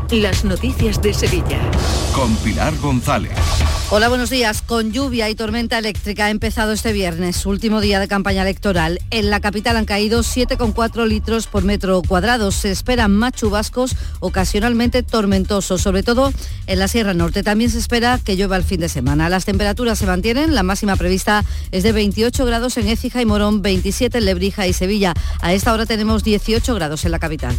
[0.19, 1.59] las noticias de Sevilla.
[2.13, 3.31] Con Pilar González.
[3.91, 4.61] Hola, buenos días.
[4.61, 8.99] Con lluvia y tormenta eléctrica ha empezado este viernes, último día de campaña electoral.
[9.09, 12.51] En la capital han caído 7,4 litros por metro cuadrado.
[12.51, 16.33] Se esperan más chubascos, ocasionalmente tormentosos, sobre todo
[16.67, 17.43] en la Sierra Norte.
[17.43, 19.29] También se espera que llueva el fin de semana.
[19.29, 20.55] Las temperaturas se mantienen.
[20.55, 24.73] La máxima prevista es de 28 grados en Écija y Morón, 27 en Lebrija y
[24.73, 25.13] Sevilla.
[25.41, 27.55] A esta hora tenemos 18 grados en la capital.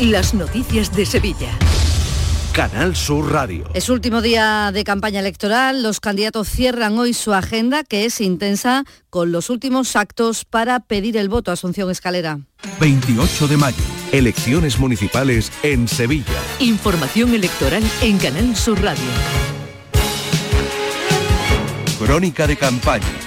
[0.00, 1.56] Las noticias de Sevilla.
[2.52, 3.64] Canal Sur Radio.
[3.74, 5.84] Es último día de campaña electoral.
[5.84, 11.16] Los candidatos cierran hoy su agenda, que es intensa, con los últimos actos para pedir
[11.16, 12.40] el voto a Asunción Escalera.
[12.80, 13.82] 28 de mayo.
[14.10, 16.40] Elecciones municipales en Sevilla.
[16.58, 19.04] Información electoral en Canal Sur Radio.
[22.00, 23.23] Crónica de campaña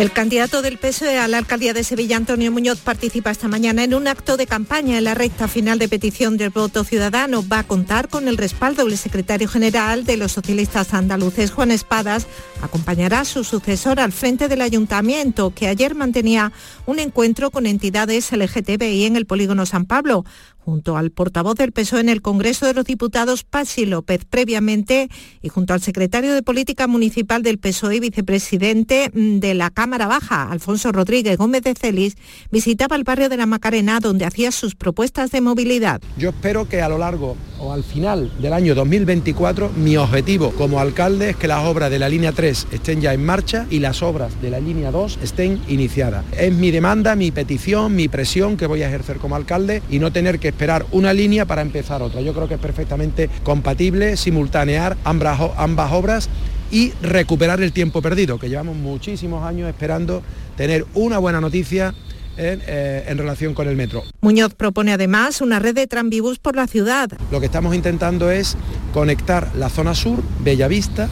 [0.00, 3.92] el candidato del PSOE a la alcaldía de Sevilla, Antonio Muñoz, participa esta mañana en
[3.92, 7.46] un acto de campaña en la recta final de petición del voto ciudadano.
[7.46, 12.26] Va a contar con el respaldo del secretario general de los socialistas andaluces, Juan Espadas.
[12.62, 16.50] Acompañará a su sucesor al frente del ayuntamiento, que ayer mantenía
[16.86, 20.24] un encuentro con entidades LGTBI en el polígono San Pablo
[20.64, 25.08] junto al portavoz del PSOE en el Congreso de los Diputados, Pachi López, previamente,
[25.42, 30.06] y junto al secretario de Política Municipal del PSOE y vicepresidente mm, de la Cámara
[30.06, 32.16] Baja, Alfonso Rodríguez Gómez de Celis,
[32.50, 36.00] visitaba el barrio de la Macarena, donde hacía sus propuestas de movilidad.
[36.16, 40.80] Yo espero que a lo largo o al final del año 2024, mi objetivo como
[40.80, 44.02] alcalde es que las obras de la línea 3 estén ya en marcha y las
[44.02, 46.24] obras de la línea 2 estén iniciadas.
[46.36, 50.12] Es mi demanda, mi petición, mi presión que voy a ejercer como alcalde y no
[50.12, 52.20] tener que esperar una línea para empezar otra.
[52.20, 56.28] Yo creo que es perfectamente compatible simultanear ambas, ambas obras
[56.70, 60.22] y recuperar el tiempo perdido, que llevamos muchísimos años esperando
[60.56, 61.94] tener una buena noticia
[62.40, 64.02] en, eh, en, relación con el metro.
[64.20, 67.10] Muñoz propone además una red de tranvibús por la ciudad.
[67.30, 68.56] Lo que estamos intentando es
[68.92, 71.08] conectar la zona sur, Bellavista,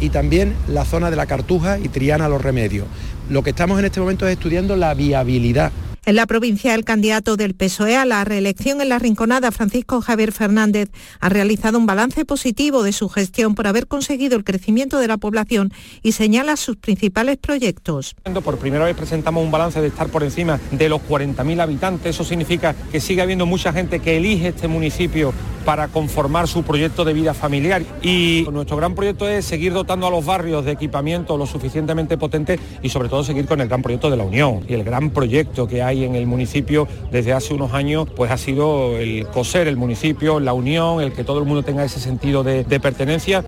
[0.00, 2.86] y también la zona de la Cartuja y Triana Los Remedios.
[3.30, 5.72] Lo que estamos en este momento es estudiando la viabilidad
[6.06, 10.30] en la provincia, el candidato del PSOE a la reelección en la Rinconada, Francisco Javier
[10.30, 10.88] Fernández,
[11.20, 15.16] ha realizado un balance positivo de su gestión por haber conseguido el crecimiento de la
[15.16, 18.14] población y señala sus principales proyectos.
[18.44, 22.14] Por primera vez presentamos un balance de estar por encima de los 40.000 habitantes.
[22.14, 25.34] Eso significa que sigue habiendo mucha gente que elige este municipio
[25.66, 27.82] para conformar su proyecto de vida familiar.
[28.00, 32.58] Y nuestro gran proyecto es seguir dotando a los barrios de equipamiento lo suficientemente potente
[32.82, 34.64] y sobre todo seguir con el gran proyecto de la Unión.
[34.68, 38.38] Y el gran proyecto que hay en el municipio desde hace unos años, pues ha
[38.38, 42.44] sido el coser el municipio, la unión, el que todo el mundo tenga ese sentido
[42.44, 43.44] de, de pertenencia.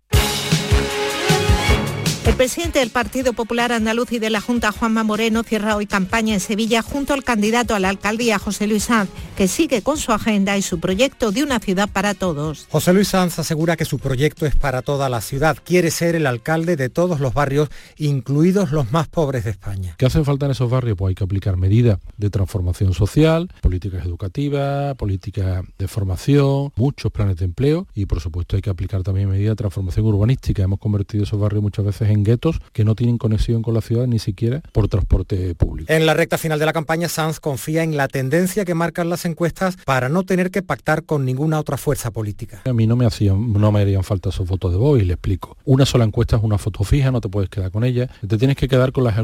[2.28, 6.34] El presidente del Partido Popular Andaluz y de la Junta, Juanma Moreno, cierra hoy campaña
[6.34, 10.12] en Sevilla junto al candidato a la alcaldía, José Luis Sanz, que sigue con su
[10.12, 12.66] agenda y su proyecto de una ciudad para todos.
[12.70, 15.56] José Luis Sanz asegura que su proyecto es para toda la ciudad.
[15.64, 19.94] Quiere ser el alcalde de todos los barrios, incluidos los más pobres de España.
[19.96, 20.98] ¿Qué hacen falta en esos barrios?
[20.98, 27.36] Pues hay que aplicar medidas de transformación social, políticas educativas, políticas de formación, muchos planes
[27.36, 30.62] de empleo y por supuesto hay que aplicar también medidas de transformación urbanística.
[30.62, 33.80] Hemos convertido esos barrios muchas veces en en guetos que no tienen conexión con la
[33.80, 35.92] ciudad ni siquiera por transporte público.
[35.92, 39.24] En la recta final de la campaña, Sanz confía en la tendencia que marcan las
[39.24, 42.62] encuestas para no tener que pactar con ninguna otra fuerza política.
[42.64, 45.14] A mí no me hacían, no me harían falta esos votos de voz y le
[45.14, 45.56] explico.
[45.64, 48.08] Una sola encuesta es una foto fija, no te puedes quedar con ella.
[48.26, 49.16] Te tienes que quedar con las,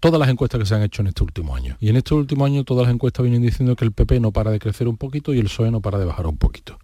[0.00, 1.76] todas las encuestas que se han hecho en este último año.
[1.80, 4.50] Y en este último año todas las encuestas vienen diciendo que el PP no para
[4.50, 6.78] de crecer un poquito y el PSOE no para de bajar un poquito.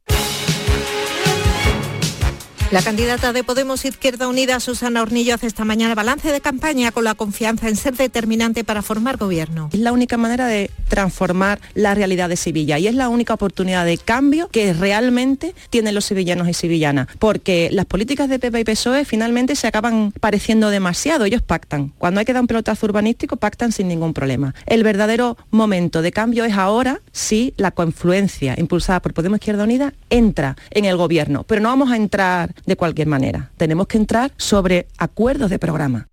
[2.71, 7.03] La candidata de Podemos Izquierda Unida, Susana Hornillo, hace esta mañana balance de campaña con
[7.03, 9.71] la confianza en ser determinante para formar gobierno.
[9.73, 13.87] Es la única manera de transformar la realidad de Sevilla y es la única oportunidad
[13.87, 18.65] de cambio que realmente tienen los sevillanos y sevillanas, porque las políticas de PP y
[18.65, 21.95] PSOE finalmente se acaban pareciendo demasiado, ellos pactan.
[21.97, 24.55] Cuando hay que dar un pelotazo urbanístico, pactan sin ningún problema.
[24.67, 29.95] El verdadero momento de cambio es ahora si la confluencia impulsada por Podemos Izquierda Unida
[30.11, 33.51] entra en el gobierno, pero no vamos a entrar de cualquier manera.
[33.57, 36.09] Tenemos que entrar sobre acuerdos de programa.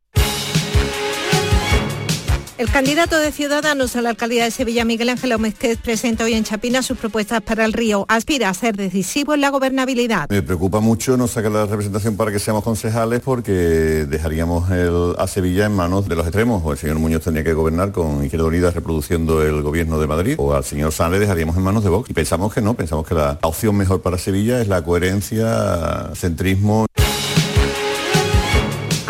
[2.57, 6.45] El candidato de Ciudadanos a la alcaldía de Sevilla, Miguel Ángel Omezquez, presenta hoy en
[6.45, 8.05] Chapina sus propuestas para el río.
[8.07, 10.29] Aspira a ser decisivo en la gobernabilidad.
[10.29, 15.65] Me preocupa mucho no sacar la representación para que seamos concejales porque dejaríamos a Sevilla
[15.65, 16.61] en manos de los extremos.
[16.63, 20.35] O el señor Muñoz tendría que gobernar con Izquierda Unida reproduciendo el gobierno de Madrid.
[20.37, 22.09] O al señor Sánchez dejaríamos en manos de Vox.
[22.09, 26.85] Y pensamos que no, pensamos que la opción mejor para Sevilla es la coherencia, centrismo.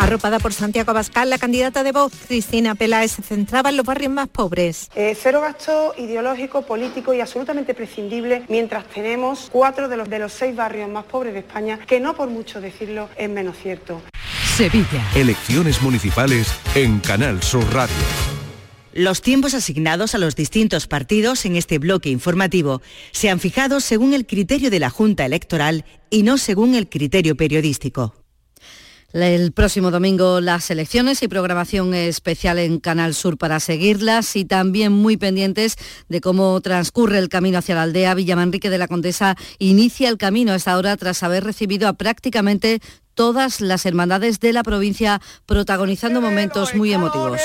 [0.06, 4.12] Arropada por Santiago Abascal, la candidata de voz, Cristina Peláez, se centraba en los barrios
[4.12, 4.88] más pobres.
[4.94, 10.32] Eh, cero gasto ideológico, político y absolutamente prescindible mientras tenemos cuatro de los, de los
[10.32, 14.00] seis barrios más pobres de España, que no por mucho decirlo es menos cierto.
[14.56, 15.04] Sevilla.
[15.16, 17.96] Elecciones municipales en Canal Sur Radio.
[18.92, 22.80] Los tiempos asignados a los distintos partidos en este bloque informativo
[23.10, 27.36] se han fijado según el criterio de la Junta Electoral y no según el criterio
[27.36, 28.14] periodístico.
[29.12, 34.92] El próximo domingo las elecciones y programación especial en Canal Sur para seguirlas y también
[34.92, 35.76] muy pendientes
[36.08, 38.14] de cómo transcurre el camino hacia la aldea.
[38.14, 42.80] Villamanrique de la Condesa inicia el camino a esta hora tras haber recibido a prácticamente
[43.16, 47.40] todas las hermandades de la provincia protagonizando momentos muy emotivos.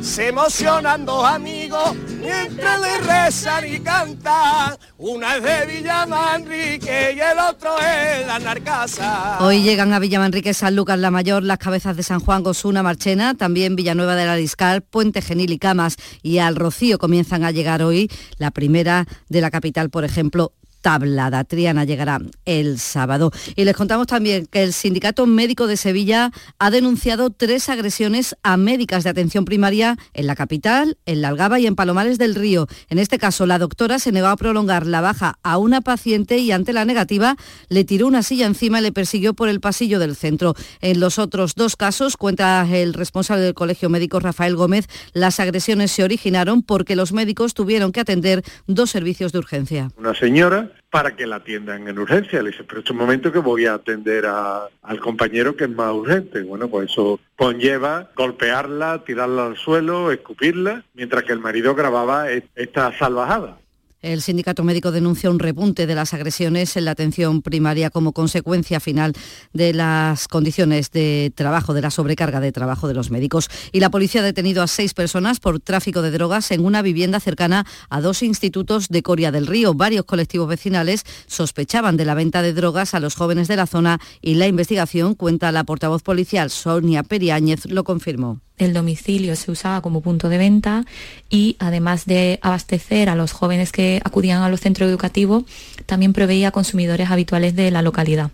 [0.00, 4.76] Se emocionan dos amigos mientras le rezan y cantan.
[4.98, 9.38] Una es de Villamanrique y el otro es la Narcasa.
[9.40, 13.34] Hoy llegan a Villamanrique, San Lucas la Mayor, las cabezas de San Juan, Gosuna, Marchena,
[13.34, 17.82] también Villanueva de la Discal, Puente Genil y Camas y al Rocío comienzan a llegar
[17.82, 18.10] hoy.
[18.36, 21.44] La primera de la capital, por ejemplo, tablada.
[21.44, 23.30] Triana llegará el sábado.
[23.56, 28.56] Y les contamos también que el Sindicato Médico de Sevilla ha denunciado tres agresiones a
[28.56, 32.66] médicas de atención primaria en la capital, en La Algaba y en Palomares del Río.
[32.88, 36.52] En este caso, la doctora se negó a prolongar la baja a una paciente y
[36.52, 37.36] ante la negativa
[37.68, 40.54] le tiró una silla encima y le persiguió por el pasillo del centro.
[40.80, 45.92] En los otros dos casos, cuenta el responsable del Colegio Médico Rafael Gómez, las agresiones
[45.92, 49.90] se originaron porque los médicos tuvieron que atender dos servicios de urgencia.
[49.96, 52.42] Una señora para que la atiendan en urgencia.
[52.42, 55.92] Le dice, pero es un momento que voy a atender al compañero que es más
[55.92, 56.42] urgente.
[56.42, 62.46] Bueno, pues eso conlleva golpearla, tirarla al suelo, escupirla, mientras que el marido grababa e-,
[62.54, 63.58] esta salvajada.
[64.00, 68.78] El sindicato médico denuncia un repunte de las agresiones en la atención primaria como consecuencia
[68.78, 69.12] final
[69.52, 73.50] de las condiciones de trabajo, de la sobrecarga de trabajo de los médicos.
[73.72, 77.18] Y la policía ha detenido a seis personas por tráfico de drogas en una vivienda
[77.18, 79.74] cercana a dos institutos de Coria del Río.
[79.74, 83.98] Varios colectivos vecinales sospechaban de la venta de drogas a los jóvenes de la zona
[84.20, 89.80] y la investigación, cuenta la portavoz policial Sonia Periáñez, lo confirmó el domicilio se usaba
[89.80, 90.84] como punto de venta
[91.30, 95.44] y además de abastecer a los jóvenes que acudían a los centros educativos,
[95.86, 98.30] también proveía a consumidores habituales de la localidad.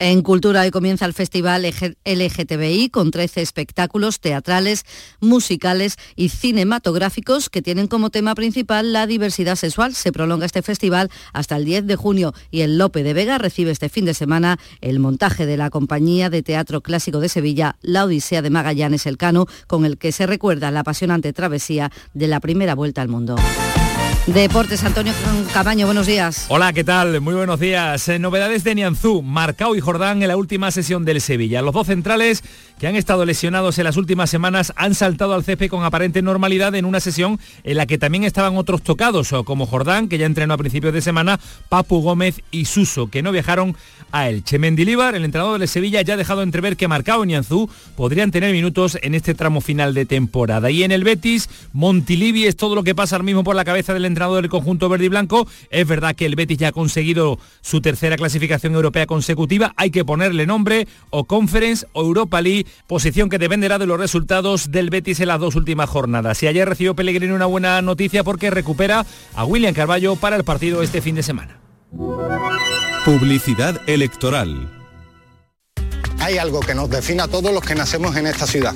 [0.00, 4.84] En Cultura hoy comienza el Festival LGTBI con 13 espectáculos teatrales,
[5.18, 9.96] musicales y cinematográficos que tienen como tema principal la diversidad sexual.
[9.96, 13.72] Se prolonga este festival hasta el 10 de junio y el Lope de Vega recibe
[13.72, 18.04] este fin de semana el montaje de la compañía de teatro clásico de Sevilla, La
[18.04, 22.76] Odisea de Magallanes Elcano, con el que se recuerda la apasionante travesía de la primera
[22.76, 23.34] vuelta al mundo.
[24.34, 25.14] Deportes, Antonio
[25.54, 26.44] Cabaño, buenos días.
[26.48, 27.18] Hola, ¿qué tal?
[27.22, 28.10] Muy buenos días.
[28.10, 31.62] Eh, novedades de Nianzú, Marcao y Jordán en la última sesión del Sevilla.
[31.62, 32.44] Los dos centrales
[32.78, 36.74] que han estado lesionados en las últimas semanas han saltado al césped con aparente normalidad
[36.74, 40.52] en una sesión en la que también estaban otros tocados, como Jordán, que ya entrenó
[40.52, 43.76] a principios de semana, Papu Gómez y Suso, que no viajaron
[44.12, 44.58] a Elche.
[44.58, 48.52] Mendilíbar, el entrenador del Sevilla, ya ha dejado entrever que Marcao y Nianzú podrían tener
[48.52, 50.70] minutos en este tramo final de temporada.
[50.70, 53.94] Y en el Betis, Montilivi es todo lo que pasa ahora mismo por la cabeza
[53.94, 55.46] del entrenador entrenador del conjunto verde y blanco.
[55.70, 59.72] Es verdad que el Betis ya ha conseguido su tercera clasificación europea consecutiva.
[59.76, 64.70] Hay que ponerle nombre o Conference o Europa League, posición que dependerá de los resultados
[64.72, 66.42] del Betis en las dos últimas jornadas.
[66.42, 70.82] Y ayer recibió Pellegrini una buena noticia porque recupera a William Carballo para el partido
[70.82, 71.60] este fin de semana.
[73.04, 74.68] Publicidad electoral.
[76.18, 78.74] Hay algo que nos define a todos los que nacemos en esta ciudad.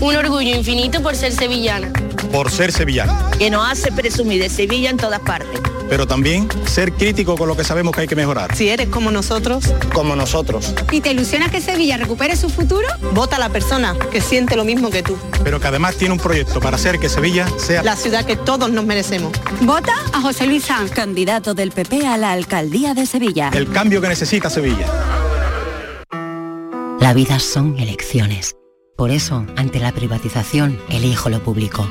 [0.00, 1.92] Un orgullo infinito por ser sevillana.
[2.32, 3.30] Por ser sevillana.
[3.38, 5.60] Que nos hace presumir de Sevilla en todas partes.
[5.88, 8.54] Pero también ser crítico con lo que sabemos que hay que mejorar.
[8.54, 9.64] Si eres como nosotros.
[9.92, 10.72] Como nosotros.
[10.92, 12.86] ¿Y te ilusiona que Sevilla recupere su futuro?
[13.12, 15.18] Vota a la persona que siente lo mismo que tú.
[15.42, 18.70] Pero que además tiene un proyecto para hacer que Sevilla sea la ciudad que todos
[18.70, 19.32] nos merecemos.
[19.62, 23.50] Vota a José Luis Sanz, candidato del PP a la alcaldía de Sevilla.
[23.52, 24.86] El cambio que necesita Sevilla.
[27.00, 28.54] La vida son elecciones.
[28.96, 31.90] Por eso, ante la privatización, elijo lo público.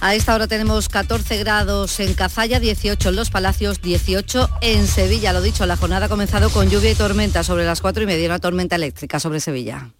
[0.00, 5.32] A esta hora tenemos 14 grados en Cazalla, 18 en Los Palacios, 18 en Sevilla.
[5.32, 8.28] Lo dicho, la jornada ha comenzado con lluvia y tormenta sobre las 4 y media,
[8.28, 9.90] una tormenta eléctrica sobre Sevilla.